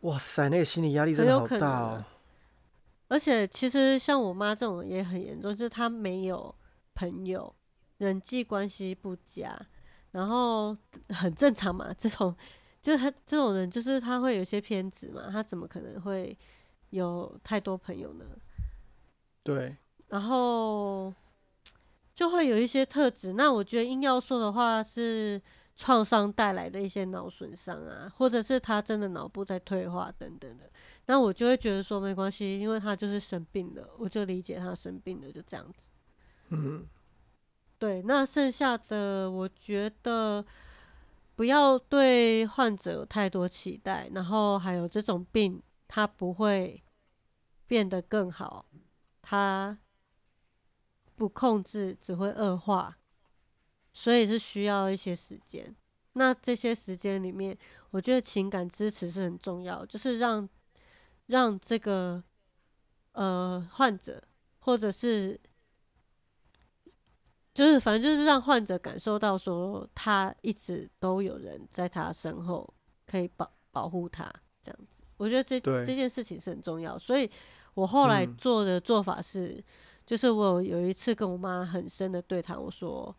[0.00, 2.04] 哇塞，那个心理压力真的好大哦。
[3.08, 6.54] 而且其实像我妈这种也很严重，就是她没有
[6.94, 7.52] 朋友，
[7.98, 9.60] 人际关系不佳，
[10.12, 10.76] 然后
[11.08, 11.92] 很正常嘛。
[11.98, 12.32] 这种
[12.80, 16.38] 就是她这种人，就是她会有些偏执嘛，她怎么可能会
[16.90, 18.24] 有太多朋友呢？
[19.42, 21.12] 对，然后
[22.14, 23.32] 就会有一些特质。
[23.34, 25.40] 那我觉得硬要说的话是
[25.76, 30.70] 创伤带来的一些脑损伤啊，或者是他真的脑部在退化等等的。
[31.06, 35.88] 那我就会觉得说没关系，因为他就是生病了，我就理解他生病了，就这样子。
[36.50, 36.86] 嗯，
[37.78, 40.44] 对，那剩下的我觉得
[41.34, 46.82] 不要对患者有太多期待，然后还有这种病它不会
[47.66, 48.66] 变得更好，
[49.22, 49.76] 他
[51.20, 52.96] 不控制只会恶化，
[53.92, 55.76] 所以是需要一些时间。
[56.14, 57.54] 那这些时间里面，
[57.90, 60.48] 我觉得情感支持是很重要，就是让
[61.26, 62.24] 让这个
[63.12, 64.22] 呃患者
[64.60, 65.38] 或者是
[67.52, 72.66] 就是反正就是让患者感受到说他一直都有人在他身后
[73.06, 75.04] 可以保保护他这样子。
[75.18, 77.30] 我觉得这这件事情是很重要，所以
[77.74, 79.62] 我后来嗯做的做法是，
[80.10, 83.14] 就是我有一次跟我妈很深的对谈，我说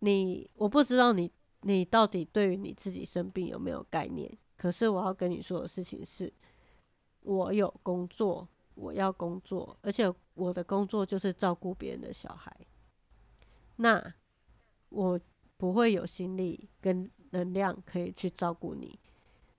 [0.00, 6.32] 你我不知道你你到底对于你自己生病有没有概念，可是我要跟你说的事情是，
[7.20, 12.52] 我有工作，我要工作，而且我的工作就是照顾别人的小孩，
[13.76, 14.12] 那
[14.88, 15.20] 我
[15.56, 18.98] 不会有心力跟能量可以去照顾你，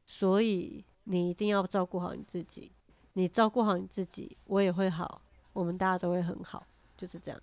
[0.04, 2.74] 所以你一定要照顾好你自己。
[3.14, 5.22] 你照顾好你自己，我也会好，
[5.58, 7.42] 我们大家都会很好，就是这样。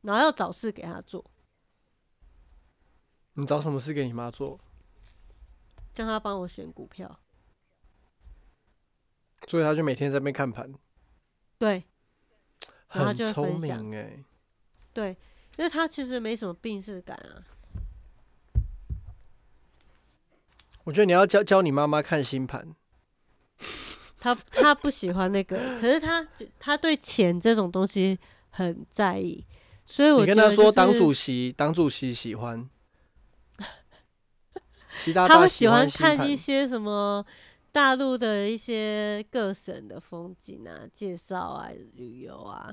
[0.00, 1.24] 然后要找事给他做，
[3.34, 4.58] 你找什么事给你妈做？
[5.94, 7.20] 叫她帮我选股票。
[9.46, 10.72] 所以他就每天在那边看盘，
[11.56, 11.84] 对
[12.88, 14.24] 然后很聪分享明哎。
[14.92, 15.16] 对，
[15.56, 17.46] 因为他其实没什么病逝感啊。
[20.82, 22.74] 我觉得你要教教你妈妈看星盘，
[24.22, 26.24] 他他不喜欢那个，可是他
[26.60, 28.16] 他对钱这种东西
[28.50, 29.44] 很在意，
[29.84, 32.70] 所以我你跟他说党主席，党主席喜欢，
[35.12, 37.26] 他大会喜欢看一些什么
[37.72, 42.72] 大陆的一些各省的风景啊、介绍啊、旅游啊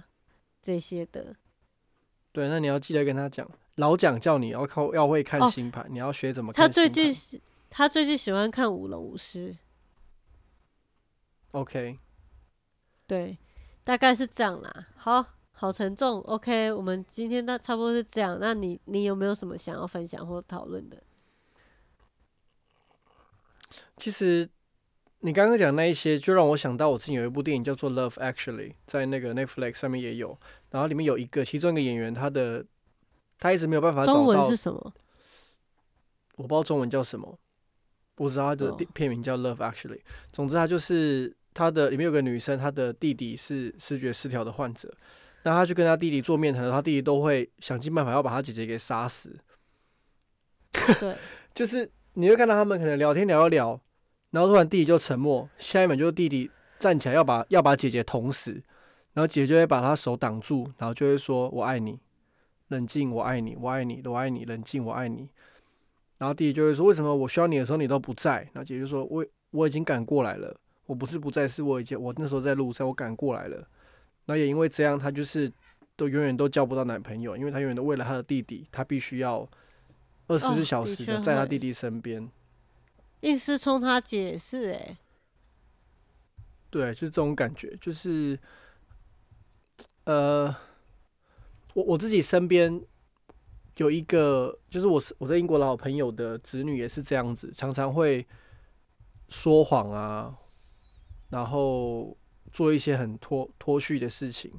[0.62, 1.35] 这些的。
[2.31, 6.73] 对，那你要记得跟他讲，老蒋叫你要靠要会看哦星盘，你要学怎么他看他。
[6.75, 9.57] 最近喜他最近喜欢看舞龙舞狮，
[11.51, 11.97] OK，
[13.07, 13.38] 对，
[13.83, 14.88] 大概是这样啦。
[14.95, 18.38] 好好沉重，OK，我们今天那差不多是这样。
[18.39, 21.01] 那你你有没有什么想要分享或讨论的？
[23.97, 24.47] 其实
[25.19, 32.65] 你刚刚讲那一些，就让我想到我之前有一部电影叫做《Love Actually》，在那个 Netflix 上面也有，然后里面有一个其中一个演员，他的
[33.38, 34.93] 他一直没有办法找到中文是什么？
[36.38, 37.38] 我不知道中文叫什么，
[38.15, 39.97] 我知道他的片名叫《Love Actually》。
[40.31, 44.89] 总之，他就是他的里面有个女生，她的弟弟是视觉失调的患者，
[45.43, 49.37] 那他去跟他弟弟做面谈的时候，他弟弟都会想尽办法要把他姐姐给杀死。
[51.01, 51.13] 对，
[51.53, 53.77] 就是你会看到他们可能聊天聊一聊，
[54.31, 58.53] 然后突然弟弟就沉默，下一秒就是弟弟站起来要把要把姐姐捅死，
[59.11, 61.99] 然后姐姐就会把他手挡住，然后就会说“我爱你”，
[62.69, 65.27] 冷静，我爱你，我爱你，我爱你，冷静，我爱你。
[66.19, 70.55] 然后弟弟就会说：“为什么我需要你的时候你都不在？”然后姐姐就说：“我我已经赶过来了，
[70.89, 73.67] 我不是不在，是我以前我那时候在路上，我赶过来了。”
[74.25, 75.52] 那也因为这样，他就是
[75.95, 79.47] 都永远都交不到男朋友，因为他永远都为了他的弟弟，他必须要
[80.25, 82.28] 二十哦四小时的在他弟弟身边。
[83.19, 84.97] 应思聪他姐也是哎、
[86.71, 88.39] 对，就是这种感觉，就是，
[90.06, 90.56] 呃，
[91.75, 92.82] 我我自己身边
[93.78, 98.25] 有一个，就是我是我在英国的好朋友的子女也是这样子，常常会
[99.30, 100.36] 说谎啊，
[101.29, 102.17] 然后
[102.51, 104.51] 做一些很脱脱序的事情，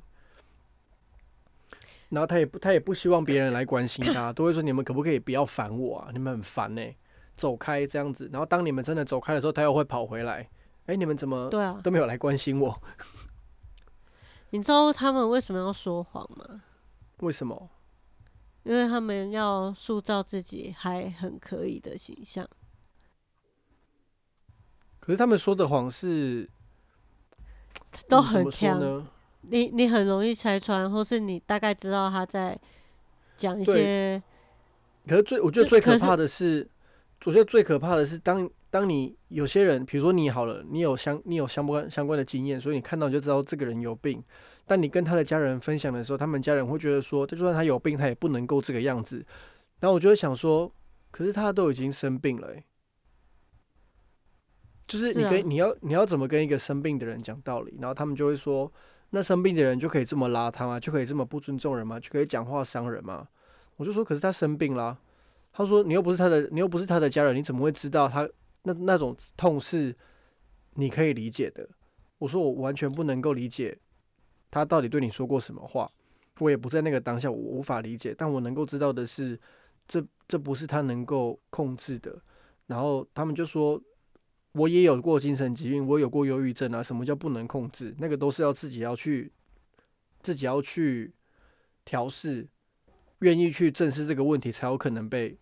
[2.08, 6.82] 然后他也不他也不希望别人来关心他，都会说你们可不可以不要烦我啊，你们很烦呢、
[7.36, 8.28] 走开这样子。
[8.32, 10.48] 然后当你们真的走开的时候，他又会跑回来，
[10.86, 12.82] 哎、你们怎么对啊，都没有来关心我？
[14.50, 16.62] 你知道他们为什么要说谎吗？
[17.18, 17.70] 为什么？
[18.62, 22.46] 因为他们要塑造自己还很可以的形象。
[24.98, 26.48] 可是他们说的谎是
[28.08, 29.06] 都很强，呢？
[29.42, 32.58] 你你很容易拆穿，或是你大概知道他在
[33.36, 34.22] 讲一些
[35.08, 36.68] 可是最我觉得最可怕的是，
[37.24, 44.22] 我觉得最可怕的是当当你有些人，比如说你好了，你有相你有相关相关的经验，所以你看到你就知道这个人有病。
[44.66, 49.16] 但你跟他的家人分享的时候，他们家人会觉得说，就算他有病，他也不能够这个样子。
[49.80, 50.70] 然后我就会想说，
[51.10, 52.64] 可是他都已经生病了、欸，
[54.90, 57.76] 就是你跟、你要你要怎么跟一个生病的人讲道理？
[57.80, 58.70] 然后他们就会说，
[59.10, 60.80] 那生病的人就可以这么邋遢吗？
[60.80, 62.00] 就可以这么不尊重人吗？
[62.00, 63.28] 就可以讲话伤人吗？
[63.76, 64.98] 我就说，可是他生病啦。
[65.52, 68.28] 他说，你又不是他的，你又不是他的家人，你怎么会知道他
[68.64, 69.94] 那那种痛是
[70.74, 71.68] 你可以理解的？
[72.18, 73.78] 我说，我完全不能够理解
[74.50, 75.88] 他到底对你说过什么话。
[76.40, 78.12] 我也不在那个当下，我无法理解。
[78.18, 79.38] 但我能够知道的是，
[79.86, 82.20] 这这不是他能够控制的。
[82.66, 83.80] 然后他们就说，
[84.52, 86.82] 我也有过精神疾病，我有过忧郁症啊。
[86.82, 87.94] 什么叫不能控制？
[87.98, 89.32] 那个都是要自己要去，
[90.22, 91.12] 自己要去
[91.84, 92.48] 调试，
[93.20, 95.38] 愿意去正视这个问题，才有可能被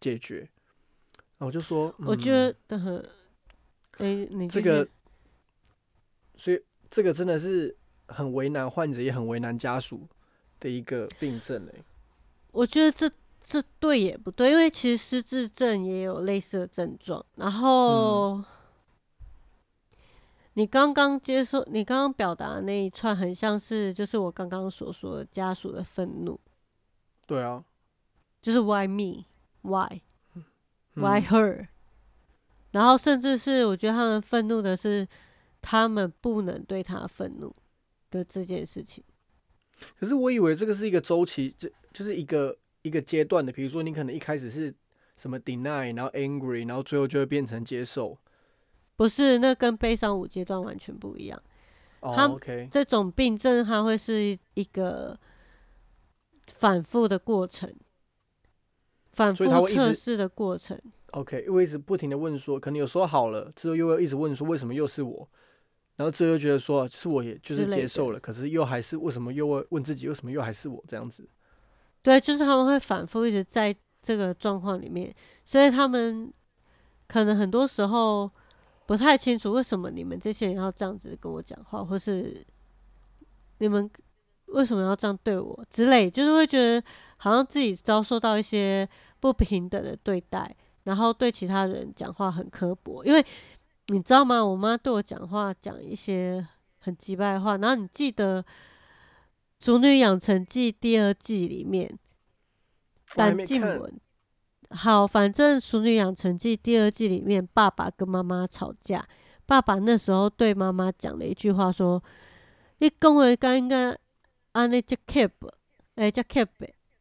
[0.00, 0.48] 解决。
[1.38, 3.10] 然后我就说，我觉嗯得很，
[3.98, 4.88] 哎、你这个，
[6.36, 7.76] 所以这个真的是
[8.06, 10.08] 很为难患者，也很为难家属
[10.58, 11.84] 的一个病症欸嘞。
[12.52, 13.10] 我觉得这
[13.42, 17.24] 这对也不对，因为其实失智症也有类似的症状。
[17.36, 18.44] 然后、嗯。
[20.54, 26.38] 你刚刚接受，你刚刚表达的那一串，很像是就是我刚刚所说的家属的愤怒，
[27.26, 27.64] 对啊，
[28.42, 29.24] 就是 why me?
[29.62, 30.02] Why?
[30.34, 30.44] 嗯。
[30.92, 31.68] Why her，、
[32.72, 35.08] 然后甚至是我觉得他们愤怒的是
[35.62, 37.56] 他们不能对他愤怒
[38.10, 39.02] 的这件事情。
[39.98, 43.50] 可是我以为这个是一个周期，就就是一个一个阶段的。
[43.50, 44.74] 比如说，你可能一开始是
[45.16, 48.18] 什么 deny，然后 angry，然后最后就会变成接受。
[48.96, 51.42] 不是，那跟悲伤五阶段完全不一样。
[52.00, 55.18] 哦他，OK，这种病症它会是一个
[56.48, 57.72] 反复的过程，
[59.10, 60.76] 反复测试的过程。
[61.12, 65.28] OK，因为一直不停的问说，可能有时候好了之后又会一直问说为什么又是我，
[65.96, 71.28] 然后之后又觉得说是我也就是接受了，可是又还是为什么又会问自己为什么又还是我这样子？
[72.02, 76.32] 对，就是他们会反复一直在这个状况里面，所以他们
[77.06, 78.30] 可能很多时候
[78.86, 82.44] 不太清楚为什么你们这些人要这样子跟我讲话，或是
[83.58, 83.88] 你们
[84.46, 86.84] 为什么要这样对我之类，就是会觉得
[87.18, 88.88] 好像自己遭受到一些
[89.20, 93.24] 不平等的对待，然后对其他人讲话很刻薄，因为
[93.86, 94.44] 你知道吗？
[94.44, 96.44] 我妈对我讲话讲一些
[96.80, 98.42] 很击败的话，然后你记得
[99.62, 101.96] 《熟女养成记》第二季里面，
[103.14, 104.00] 单静文。
[104.70, 109.06] 好，反正《熟女养成记》第二季里面，爸爸跟妈妈吵架，
[109.46, 112.02] 爸爸那时候对妈妈讲了一句话，说
[112.78, 113.96] ：“你讲话该应该
[114.50, 115.30] 安尼叫 keep，
[115.94, 116.48] 哎、叫 keep，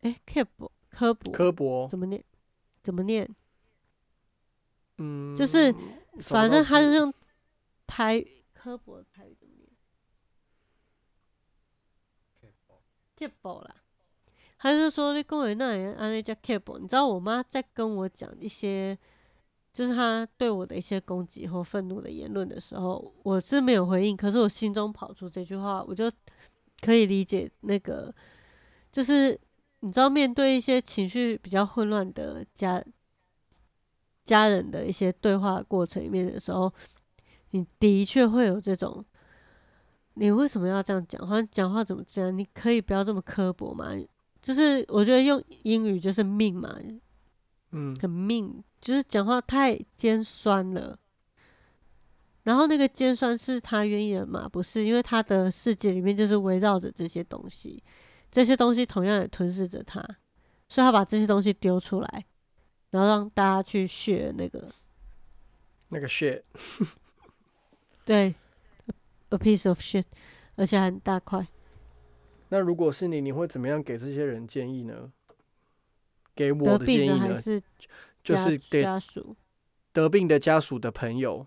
[0.01, 0.45] 哎、keep
[0.91, 2.23] 科博科博，怎么念？
[2.83, 3.27] 怎么念？
[4.99, 5.73] 嗯，就是
[6.19, 7.11] 反正他是用
[7.87, 9.67] 台科博的台语怎么念
[13.27, 13.75] ？keep 啦，
[14.57, 18.97] 他就说你公园那里安那叫 keep，你知道我妈在跟我讲一些，
[19.71, 26.11] 就是她对我的一些攻击或愤怒的言论的时候，我是没有回应，可是我心中跑出这句话，我就
[26.81, 28.13] 可以理解那个，
[28.91, 29.39] 就是
[29.81, 32.83] 你知道面对一些情绪比较混乱的家
[34.23, 36.71] 家人的一些对话过程里面的时候，
[37.51, 39.03] 你的确会有这种，
[40.15, 41.41] 你为什么要这样讲话？
[41.43, 42.37] 讲话怎么这样？
[42.37, 43.91] 你可以不要这么刻薄嘛？
[44.41, 46.75] 就是我觉得用英语就是命嘛，
[47.71, 50.97] 嗯，很命，就是讲话太尖酸了。
[52.43, 54.49] 然后那个尖酸是他愿意的嘛？
[54.49, 57.83] 不是，因为他的世界里面就是围绕着这些东西，
[58.31, 60.01] 这些东西同样也吞噬着他，
[60.67, 62.25] 所以他把这些东西丢出来，
[62.89, 64.67] 然后让大家去学那个
[65.89, 66.41] 那个 shit，
[68.03, 68.33] 对
[69.31, 70.05] ，a piece of shit，
[70.55, 71.45] 而且还很大块。
[72.49, 75.11] 那如果是你，你会怎么样给这些人建议呢？
[76.33, 77.61] 给我的建议还呢，是
[78.23, 79.35] 就是给家属，
[79.91, 81.45] 得病的家属的朋友，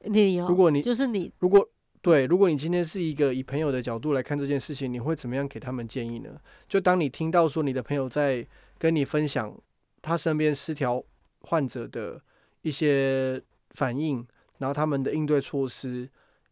[0.00, 1.66] 你有，如果你就是你如果
[2.02, 6.38] 对，如果你今天是一个以朋友的角度来看这件事情，你会怎么样给他们建议呢？
[6.68, 8.46] 就当你听到说你的朋友在
[8.76, 9.58] 跟你分享
[10.02, 11.02] 他身边失调
[11.42, 12.20] 患者的
[12.60, 14.26] 一些反应，
[14.62, 16.08] 然后他们的应对措施，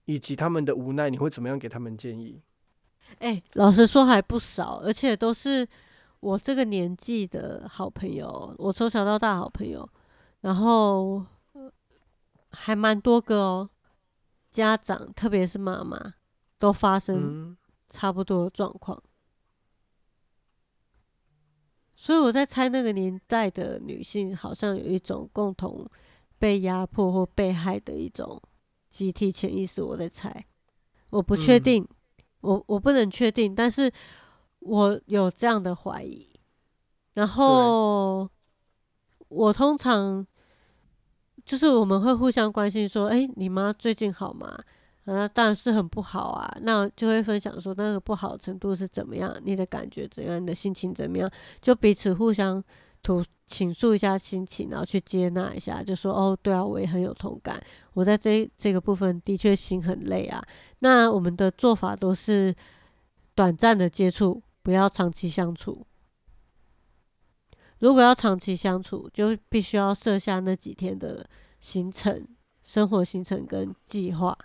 [0.07, 2.43] 以及他们的无奈，你会怎么样给他们建议？
[3.21, 5.65] 哎、老实说还不少，而且都是
[6.19, 9.89] 我这个年纪的好朋友，我从小到大好朋友，
[10.41, 11.71] 然后呃
[12.51, 13.71] 还蛮多个哦。
[14.51, 16.15] 家长，特别是妈妈，
[16.59, 17.57] 都发生嗯，
[17.89, 19.01] 差不多的状况。
[21.95, 25.89] 所以我在猜，那个年代的女性好像有一种共同
[26.41, 28.41] 被压迫或被害的一种
[28.89, 29.81] 集体潜意识。
[29.83, 30.45] 我在猜，
[31.11, 31.89] 我不确嗯定，
[32.41, 33.93] 我我不能确定，但是
[34.61, 36.29] 我有这样的怀疑。
[37.13, 38.29] 然后
[39.29, 40.27] 我通常
[41.45, 44.59] 就是我们会互相关心，说：“哎、你妈最近好吗？”
[45.05, 46.57] 啊，当然是很不好啊。
[46.63, 51.31] 那就会分享说那个不好的程度是怎么样，你的感觉怎样，你的心情怎么样，
[51.61, 52.63] 就彼此互相
[53.03, 57.61] 吐倾诉一下心情，然后去接纳一下，就说哦，对啊，我也很有同感，
[57.95, 60.43] 我在这这个部分的确心很累啊。
[60.81, 62.55] 那我们的做法都是
[63.35, 65.87] 短暂的接触，不要长期相处。
[67.81, 71.27] 如果要长期相处，就必须要设下那几天的
[71.61, 72.27] 行程、
[72.63, 74.37] 生活行程跟计划。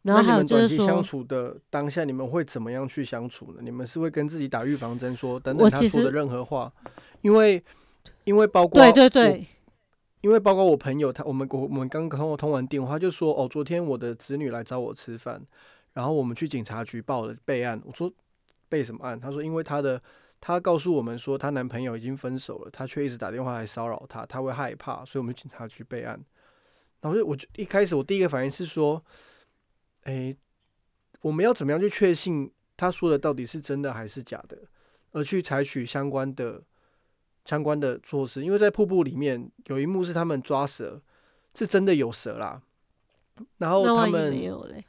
[0.00, 3.60] 然后还有就是说相，处的当下，你们会怎么样去相处呢？
[3.62, 6.72] 你们是会跟自己打预防针，说等等他说的任何话，
[7.22, 7.62] 因为
[8.24, 9.46] 因为包括对对我对，
[10.20, 15.42] 因为包括我朋友他，我们我我们刚刚通完电话，他就说哦，昨天我的子女来找我吃饭，
[15.94, 17.80] 然后我们去警察局报了备案。
[17.84, 18.12] 我说
[18.68, 19.18] 备什么案？
[19.18, 20.00] 他说因为他的
[20.40, 26.20] 他告诉我们说她男朋友已经分手了，她却一直打电话来骚扰她，她会害怕，所以我们去警察局备案。
[27.00, 29.04] 然后就我就一开始我第一个反应是说，
[30.04, 30.36] 诶，
[31.20, 34.58] 我们要怎么样去确信他说的到底是真的还是假的，
[35.12, 36.62] 而去采取相关的
[37.44, 38.44] 相关的措施？
[38.44, 41.00] 因为在瀑布里面有一幕是他们抓蛇，
[41.54, 42.62] 是真的有蛇啦。
[43.58, 44.84] 然后他们没们有嘞，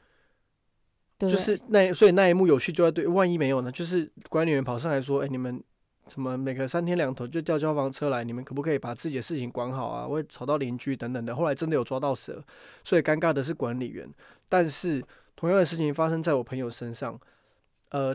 [1.18, 3.72] 就是那所以那一幕有趣就在对，万一没有呢？
[3.72, 5.64] 就是管理员跑上来说：“哎、你们
[6.08, 10.06] 什么每隔三天两头就叫消防车来，你们可不可以把自己的事情管好啊？
[10.06, 12.44] 会吵到邻居等等的。”后来真的有抓到蛇，
[12.84, 14.08] 所以尴尬的是管理员。
[14.50, 15.04] 但是
[15.36, 17.18] 同样的事情发生在我朋友身上，
[17.90, 18.14] 呃，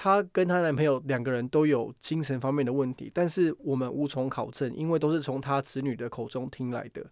[0.00, 7.04] 她跟她男朋友两个人都有精神方面的问题，但是我们无从考证，因为都是从她子女的口中听来的。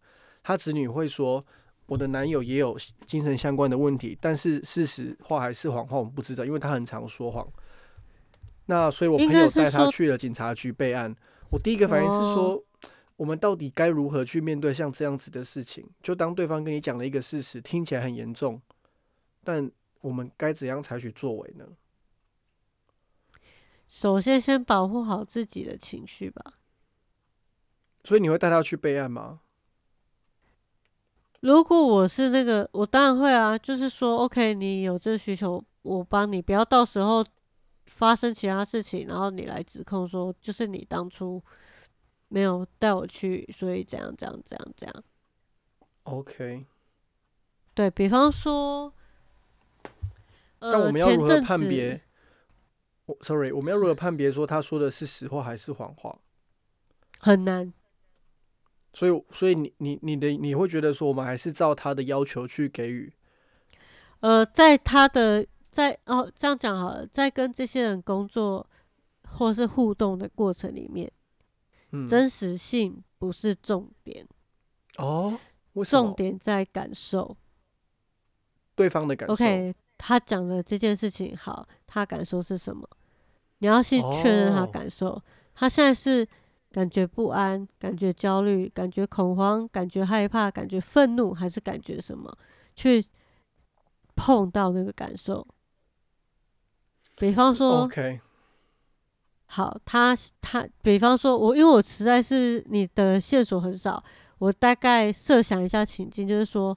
[0.45, 1.45] 她子女会说。
[1.89, 2.77] 我的男友也有
[3.07, 7.47] 精神相关的问题，但是事实话还是谎话，我们不知道，因为他很常说谎。
[8.65, 11.15] 那所以，我朋友带他去了警察局备案。
[11.49, 12.61] 我第一个反应是说，
[13.15, 15.87] 我们到底该如何去面对像这样子的事情？
[16.03, 18.61] 就当对方跟你讲了一个事实，听起来很严重，
[19.45, 19.71] 但
[20.01, 21.65] 我们该怎样采取作为呢？
[23.89, 26.55] 首先先保护好自己的情绪吧。
[28.05, 29.41] 所以你会带他去备案吗？
[31.41, 37.25] 如果我是那个，我当然会啊，就是说，OK，你有这个需求，我帮你，不要到时候
[37.87, 41.43] 发生其他事情，然后你来指控说，就是你当初
[42.29, 45.05] 没有带我去，所以怎样怎样怎样怎样。
[46.05, 46.65] OK，
[47.75, 48.93] 对比方说，
[50.61, 52.01] 呃，但我们要如何前阵子判别？
[53.07, 56.19] 我 sorry，我们要如何判别说他说的是实话还是谎话？
[57.19, 57.73] 很难，
[58.93, 63.13] 所以，所以你你你的你会觉得说，我们还是照他的要求去给予
[64.21, 68.69] 呃，在他的在哦这样讲好了，在跟这些人工作
[69.23, 71.11] 或是互动的过程里面，
[71.93, 74.27] 嗯真实性不是重点，
[74.99, 75.39] 哦？
[75.85, 77.37] 重点在感受。
[78.75, 79.35] 对方的感受。
[79.35, 82.89] OK，他讲的这件事情好，他感受是什么？
[83.59, 85.21] 你要去确认他哦感受。
[85.55, 86.27] 他现在是
[86.71, 92.37] 感觉不安、感觉焦虑、感觉恐慌、感觉害怕、感觉愤怒，还是感觉什么？
[92.75, 93.03] 去
[94.15, 95.47] 碰到那个感受。
[97.19, 98.21] 比方说，OK，
[99.47, 104.05] 好，他他，比方说，我因为我实在是你的线索很少，
[104.37, 106.77] 我大概设想一下情境，就是说，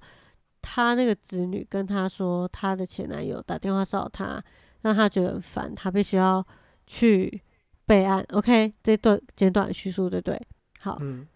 [0.72, 4.42] 他那个子女跟他说，他的前男友打电话骚扰他，
[4.82, 6.46] 让他觉得很烦，他必须要
[6.86, 7.42] 去
[7.88, 8.24] 备案。
[8.34, 10.40] OK，这段简短叙述对不对？
[10.78, 11.28] 好，嗯，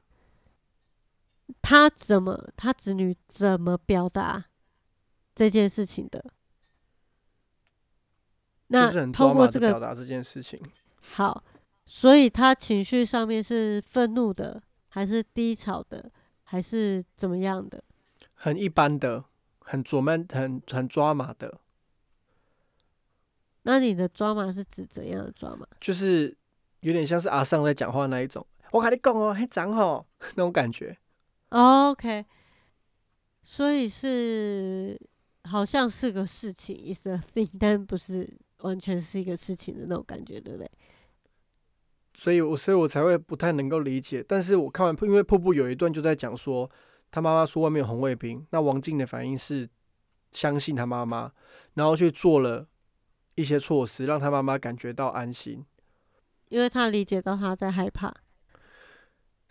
[1.64, 4.46] 他怎么，他子女怎么表达
[5.34, 6.24] 这件事情的？
[8.68, 10.62] 那通过这个表达这件事情。
[11.02, 11.44] 好，
[11.88, 16.12] 所以他情绪上面是愤怒的，还是低潮的，
[16.44, 17.84] 还是怎么样的？
[18.44, 19.24] 很一般的，
[19.60, 21.62] 很左慢，很很抓马的，
[23.62, 25.66] 那你的抓马是指怎样的抓马？
[25.80, 26.36] 就是
[26.82, 28.46] 有点像是阿尚在讲话那一种。
[28.74, 30.98] 我跟你讲哦，很长哦那种感觉。
[31.52, 32.26] OK，
[33.44, 35.00] 所以是
[35.46, 40.70] 好像是个事情，is a thing， 但不是完全是一个事情的那种感觉，对不对？
[42.14, 44.22] 所以我所以我才会不太能够理解。
[44.28, 46.70] 但是我看完，因为瀑布有一段就在讲说，
[47.14, 49.70] 他妈妈说外面有红卫兵，那王静的反应是
[50.32, 51.32] 相信他妈妈，
[51.76, 52.68] 然后去做了
[53.36, 55.64] 一些措施，让他妈妈感觉到安心。
[56.50, 58.12] 因为他理解到他在害怕。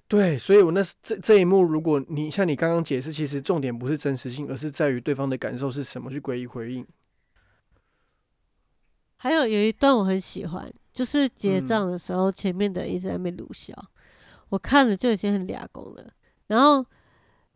[0.08, 6.84] 对，所以我那是这这一幕，如果你像你刚刚解释，其实重点不是真实性，而是在于对方的感受是什么，去诡异回应。
[9.18, 13.72] 还有有一段我很喜欢，就是结嗯账的时候，前面的人一直在那边鲁笑，
[14.48, 16.12] 我看了就已经很俩公了。
[16.48, 16.84] 然后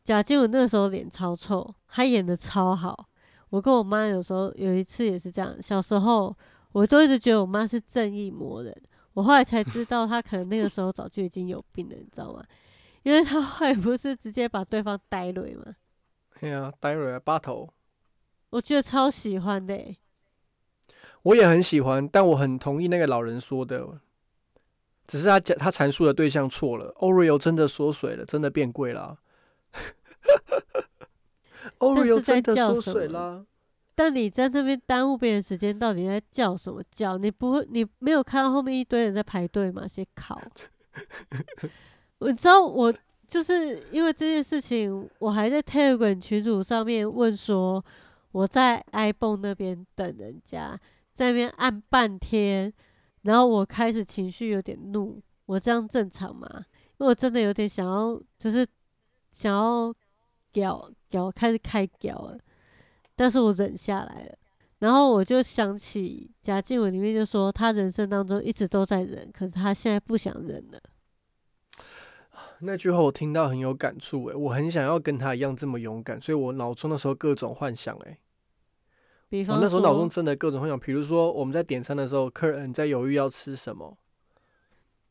[0.06, 3.08] 贾静雯那个时候脸超臭，她演的超好。
[3.50, 6.32] 我跟我妈有时候有一次也是这样，小时候
[6.70, 8.72] 我都一直觉得我妈是正义魔人，
[9.14, 12.44] 我后来才知道她可能那个时候早就已经有病了，你知道吗？
[13.02, 15.74] 因为她后来不是直接把对方逮了吗？
[16.40, 17.68] 哎呀，待会儿八头，
[18.50, 19.98] 我觉得超喜欢的、欸，
[21.22, 23.84] 我也很喜欢，但我很同意那个老人说的，
[25.08, 29.18] 只是他讲他阐述的对象错了，Oreo 真的缩水了，真的变贵了。
[31.78, 33.44] Oreo 真的缩水啦。
[33.94, 37.16] 但你在那边耽误别人时间，到底在叫什么叫？
[37.16, 39.88] 你不会，你没有看到后面一堆人在排队吗？
[39.88, 40.40] 先考。
[42.18, 42.94] 我知道，我
[43.26, 47.82] 就是因为这件事情，我还在 Telegram 群组上面问说，
[48.32, 50.78] 我在 iPhone 那边等人家，
[51.14, 52.72] 在那边按半天，
[53.22, 56.46] 然后我开始情绪有点怒，我这样正常吗？
[56.98, 58.66] 因为我真的有点想要，就是
[59.32, 59.94] 想要
[60.56, 62.38] 屌屌开始开屌了。
[63.14, 64.38] 但是我忍下来了，
[64.78, 70.80] 然后我就想起贾静雯里面就说，她人生当中一直都在忍，可是她现在不想忍了。
[72.60, 78.18] 那句话我听到很有感触诶，我很想要跟她一样这么勇敢，所以我脑中那时候各种幻想诶。
[79.28, 83.98] 比方那时候脑中真的各种幻想，比如说我们在点餐的时候，客人在犹豫要吃什么，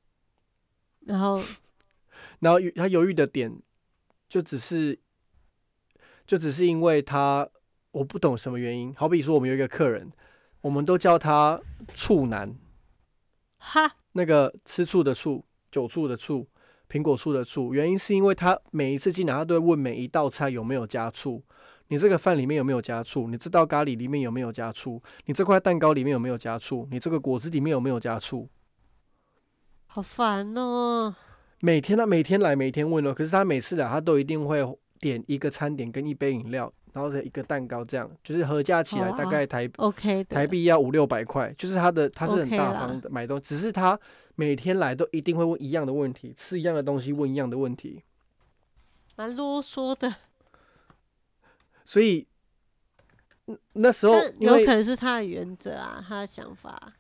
[1.06, 1.40] 然后，
[2.40, 3.56] 然后他犹豫的点
[4.28, 4.98] 就只是，
[6.26, 7.48] 就只是因为他。
[7.96, 10.12] 我不懂什么原因，好比说我们有一个客人，
[10.60, 11.58] 我们都叫他
[11.94, 12.54] 醋男，
[13.58, 16.46] 哈，那个吃醋的醋，酒醋的醋，
[16.90, 21.42] 苹果醋的醋，原因是因为他每一次进来，他都会问每一道菜有没有加醋，
[21.88, 28.50] 你这个饭里面有没有加醋，你这道咖喱里面有没有加醋，你这块蛋糕里面有没有加醋，你这个果子里面有没有加醋，
[29.88, 31.16] 好烦哦！
[31.62, 34.62] 每天他每天来，每天问哦，可是他每次来，他都一定会
[35.08, 36.72] 点一个餐点跟一杯饮料。
[36.94, 44.00] 然后再一个蛋糕，这样就是合加起来大概台 OK 台币要五六百块，就是他的他是很大方的买东西，只是他
[44.36, 48.02] 每天来都一定会问一样的问题，吃一样的东西问一样的问题，
[49.18, 50.16] 蛮啰嗦的。
[51.84, 52.26] 所以
[53.74, 56.94] 那时候有可能是他的原则啊，他的想法。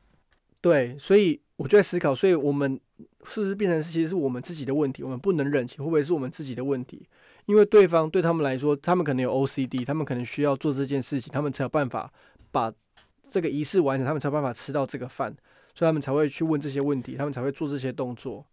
[0.59, 2.77] 对，所以我就在思考，所以我们
[3.23, 7.07] 是不是变成是其实是我们自己的问题，我们不能忍气，会不会是我们自己的问题？
[7.45, 12.11] 因为对方对他们来说，他们可能有 OCD，他们可能需要做这件事情，他们才有办法
[12.51, 12.73] 把
[13.21, 15.35] 这个仪式完成，他们才有办法吃到这个饭，
[15.73, 18.45] 所以他们才会去问这些问题，他们才会做这些动作。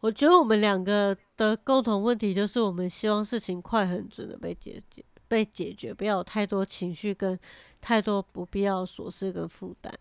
[0.00, 7.38] 我觉得我们两个的共同问题就是，我们希望事情快很准的被解决，被解决，不要有太多情绪跟
[7.80, 9.94] 太多不必要琐事跟负担。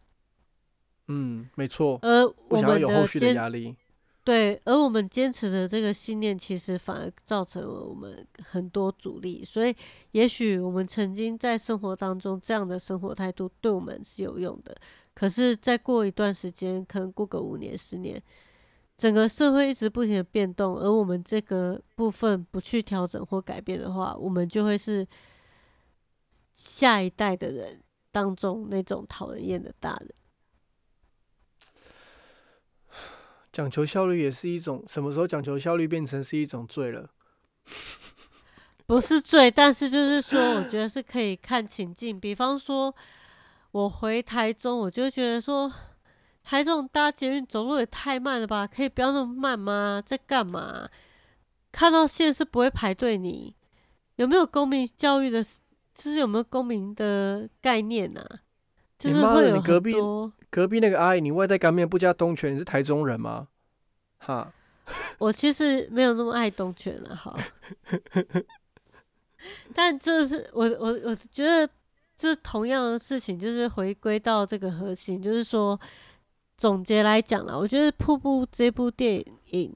[1.08, 2.00] 嗯，没错。
[2.02, 3.76] 呃不想要有后续的压力。
[4.24, 9.44] 对，而我们坚持的这个信念，其实反而造成了我们很多阻力。
[9.44, 9.76] 所以，
[10.12, 14.78] 也许我们曾经在生活当中这样的生活态度对我们是有用的，
[15.16, 18.22] 可是再过一段时间，可能过个五年、十年，
[18.96, 25.06] 整个社会一直不停的变动，而我们这个部分不去调整或改变的话，我们就会是
[26.54, 30.14] 下一代的人当中那种讨人厌的大人。
[33.52, 37.10] 讲求效率也是一种，什么时候讲求效率变成是一种罪了？
[38.88, 42.20] 不是罪，但是就是说，我觉得是可以看情境。
[42.20, 42.94] 比方说，
[43.72, 45.72] 我回台中，我就觉得说，
[46.44, 48.68] 台中搭捷运走路也太慢了吧？
[48.68, 50.04] 可以不要那么慢吗？
[50.06, 50.90] 在干嘛？
[51.72, 53.56] 看到线是不会排队，你
[54.16, 55.42] 有没有公民教育的？
[55.94, 58.26] 就是有没有公民的概念呐？
[59.02, 60.32] 就是会有很多。
[60.52, 63.48] 隔壁那个阿姨，你外带干面不加东泉，你是台中人吗？
[64.20, 64.54] 哈，
[65.18, 67.36] 我其实没有那么爱东泉了，哈。
[69.74, 71.68] 但就是我我我觉得，
[72.16, 75.80] 这同样的事情，就是回归到这个核心，就是说，
[76.58, 79.74] 总结来讲了，我觉得《瀑布》这部电影，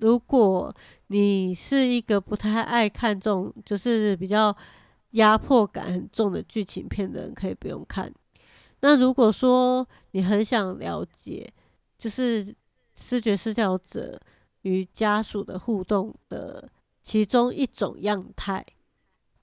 [0.00, 0.74] 如果
[1.08, 4.56] 你是一个不太爱看这种，就是比较
[5.10, 8.12] 压迫感很重的剧情片的人，可以不用看。
[8.86, 11.50] 那如果说你很想了解，
[11.96, 12.54] 就是
[12.94, 14.20] 视觉失调者
[14.60, 16.70] 与家属的互动的
[17.00, 18.62] 其中一种样态，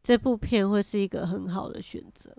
[0.04, 2.32] 这部片会是一个很好的选择。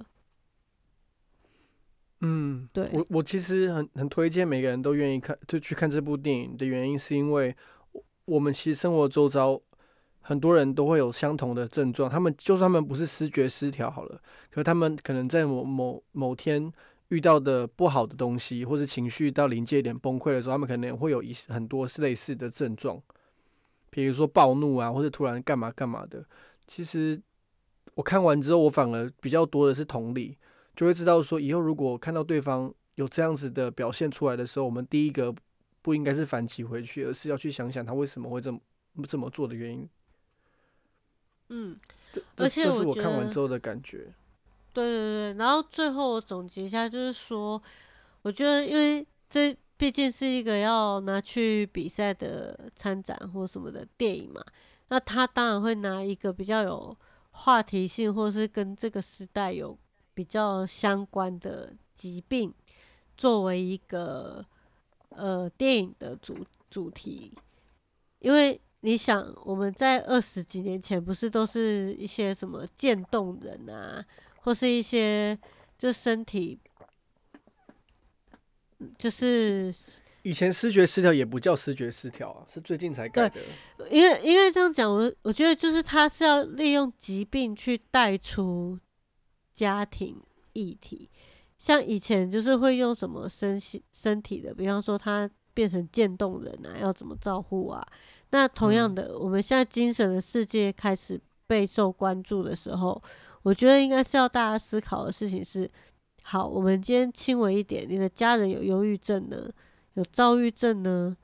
[2.21, 7.57] 嗯，对我我其实很很推荐每个人都愿意看，就去看这部电影的原因，是因为
[8.27, 9.61] 我们其实生活周遭
[10.21, 14.23] 很多人都会有相同的症状，他们就算他们不是视觉失调好了，
[14.53, 16.73] 可他们可能在某某某天。
[17.13, 22.99] 遇到的不好的东西，或是情绪到临界点崩溃的时候，他们可能会有一很多类似的症状，
[23.91, 26.25] 比如说暴怒啊，或者突然干嘛干嘛的。
[26.67, 27.21] 其实
[27.97, 30.39] 我看完之后，我反而比较多的是同理，
[30.75, 35.35] 就会知道说，以后如果看到对方有这样子的表现出来的时候，我们第一个
[35.83, 38.59] 不应该是反击回去，而是要去想想他为什么会这么
[39.07, 39.87] 这么做的原因。
[41.51, 41.79] 嗯，
[42.11, 44.15] 这这是我看完之后的感觉。
[44.73, 47.61] 对对对，然后最后我总结一下，就是说，
[48.23, 54.45] 我觉得因为这毕竟是一个要拿去比赛的参展或什么的电影嘛，
[54.89, 56.97] 那他当然会拿一个比较有
[57.31, 59.77] 话题性，或是跟这个时代有
[60.15, 62.53] 比较相关的疾病，
[63.17, 64.45] 作为一个
[65.11, 66.37] 呃电影的主
[66.71, 67.37] 主题，
[68.21, 74.05] 因为你想，我们在二十几年前不是都是一些什么渐冻人啊，
[74.43, 75.37] 或是一些
[75.77, 76.61] 就身体。
[78.99, 79.73] 就是
[80.23, 83.41] 以前视觉失调也不叫视觉失调啊，是最近才改的。
[83.89, 88.77] 因为因为这样讲，我我觉得就是他是要利用疾病去带出
[89.55, 90.21] 家庭
[90.53, 91.09] 议题，
[91.59, 97.87] 像以前就是会用什么身心身体的，比方说他变成渐冻人啊，要怎么照顾啊？
[98.31, 103.01] 那同样的，我们现在精神的世界开始备受关注的时候，
[103.43, 105.71] 我觉得应该是要大家思考的事情是。
[106.25, 107.85] 好，我们今天轻微一点。
[107.89, 109.51] 你的家人有忧郁症呢，
[109.95, 111.17] 有躁郁症呢，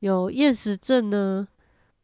[0.00, 1.46] 有厌食症呢，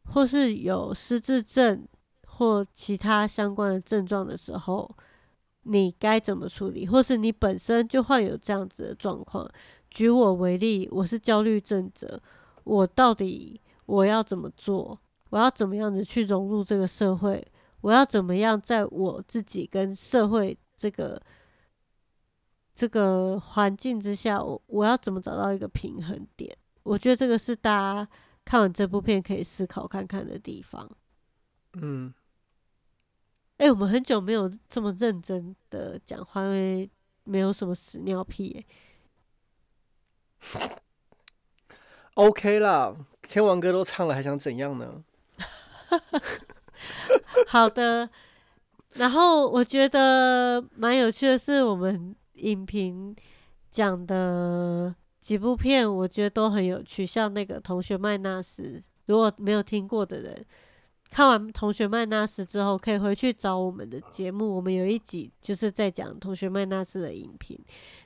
[0.05, 1.85] 或是有失智症
[2.25, 4.89] 或其他相关的症状的时候，
[5.63, 6.87] 你该怎么处理？
[6.87, 9.45] 或是你本身就患有这样子的状况？
[9.89, 12.21] 举我为例，我是焦虑症者，
[12.63, 14.97] 我到底我要怎么做？
[15.31, 17.45] 我要怎么样子去融入这个社会？
[17.81, 21.21] 我要怎么样在我自己跟社会这个？
[22.75, 26.57] 这个环境之下，我我要怎么找到一个平衡点？
[26.83, 28.09] 我觉得这个是大家
[28.45, 30.89] 看完这部片可以思考看看的地方。
[31.73, 32.13] 嗯，
[33.57, 36.89] 哎，我们很久没有这么认真的讲话，因为
[37.25, 38.65] 没有什么屎尿屁。
[42.13, 45.03] OK 啦，千王歌都唱了，还想怎样呢？
[47.47, 48.09] 好的，
[48.93, 52.15] 然后我觉得蛮有趣的是我们。
[52.41, 53.13] 影评
[53.69, 57.05] 讲的几部片，我觉得都很有趣。
[57.05, 60.45] 像那个《同学麦纳斯》，如果没有听过的人，
[61.09, 64.55] 看完《同学麦纳斯》之后，可以回去找我们的节目。
[64.55, 67.59] 我们有一集就是在讲《同学麦纳斯》的影评，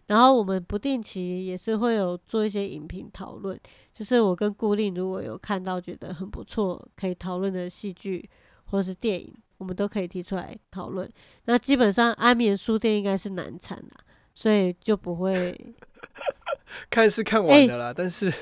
[0.08, 3.56] 然后我们不定期也是会有做一些影评讨论。
[3.94, 8.28] 就是我跟顾令如果有看到觉得很不错可以讨论的戏剧
[8.74, 11.08] 或者是电影，我们都可以提出来讨论。
[11.46, 13.96] 那基本上安眠书店应该是难产的。
[14.36, 15.76] 所以就不会
[16.90, 18.34] 看是看完的啦，但是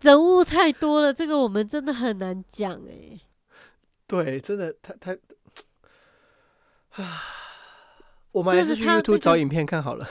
[0.00, 3.20] 人物太多了，这个我们真的很难讲哎。
[4.08, 5.16] 对，真的太太
[7.00, 7.22] 啊，
[8.32, 10.08] 我们还是去 YouTube 找影片看好了。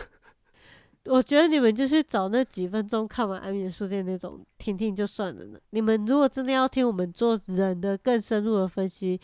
[1.06, 5.60] 我觉得你们就去找那几分钟看完《安眠书店》那种听听就算了呢。
[5.72, 9.20] 你们如果真的要听我们做人的更深入的分析，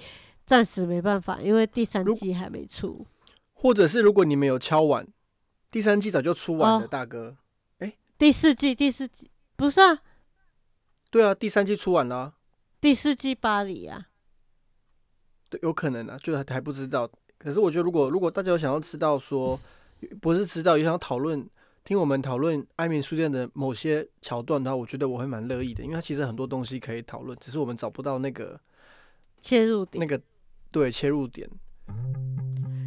[0.46, 3.06] 暂时没办法，因为第三季还没出。
[3.54, 5.08] 或者是如果你们有敲完。
[5.72, 7.38] 第三季早就出完了，大哥。
[7.78, 10.00] 哎，第四季，第四季不是啊？
[11.12, 12.34] 对啊，第三季出完了。
[12.82, 14.08] 第四季巴黎啊？
[15.48, 17.08] 对，有可能啊，就还还不知道。
[17.38, 19.60] 可是我觉得，如果如果大家有想要知道说，
[20.20, 21.48] 不是知道，有想讨论
[21.90, 28.62] 听我们讨论《爱民书店》的某些桥段的话，我觉得我会蛮乐意的，因为它其实很多东西可以讨论，只是我们找不到那个
[29.40, 30.00] 切入点。
[30.00, 30.22] 那个
[30.70, 31.50] 对切入点。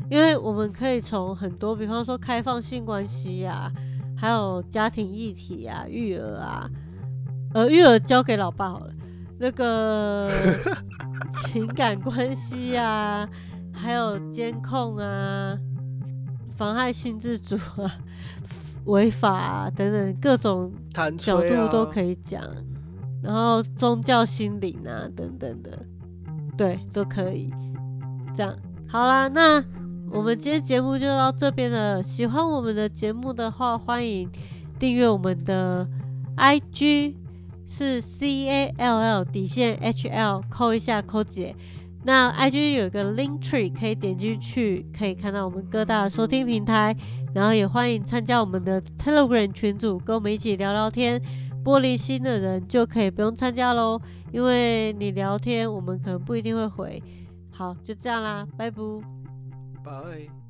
[0.08, 3.72] 因为我们可以从很多，比方说开放性关系呀，
[4.16, 6.70] 还有家庭议题啊、育儿啊，
[7.54, 8.94] 呃，育儿交给老爸好了。
[9.40, 10.30] 那个
[11.50, 13.28] 情感关系啊，
[13.74, 15.58] 还有监控啊、
[16.56, 17.98] 妨害性自主啊、
[18.84, 20.72] 违法啊等等各种
[21.18, 22.42] 角度都可以讲。
[23.22, 25.86] 然后宗教心灵啊等等的，
[26.56, 27.52] 对，都可以。
[28.34, 28.56] 这样
[28.88, 29.64] 好啦，那。
[30.14, 32.02] 我们今天节目就到这边了。
[32.02, 34.30] 喜欢我们的节目的话，欢迎
[34.78, 35.88] 订阅我们的
[36.36, 37.14] IG，
[37.66, 41.56] 是 C A L L 底线 H L，扣一下扣姐。
[42.04, 46.96] 那 IG 有一个 Link Tree，可以点进去，可以看到我们各大收听平台。
[47.34, 51.20] 然后也欢迎参加我们的 Telegram 群组，跟我们一起聊聊天。
[51.64, 54.00] 玻璃心的人就可以不用参加喽，
[54.32, 57.02] 因为你聊天，我们可能不一定会回。
[57.52, 60.41] 好，就这样啦，拜拜。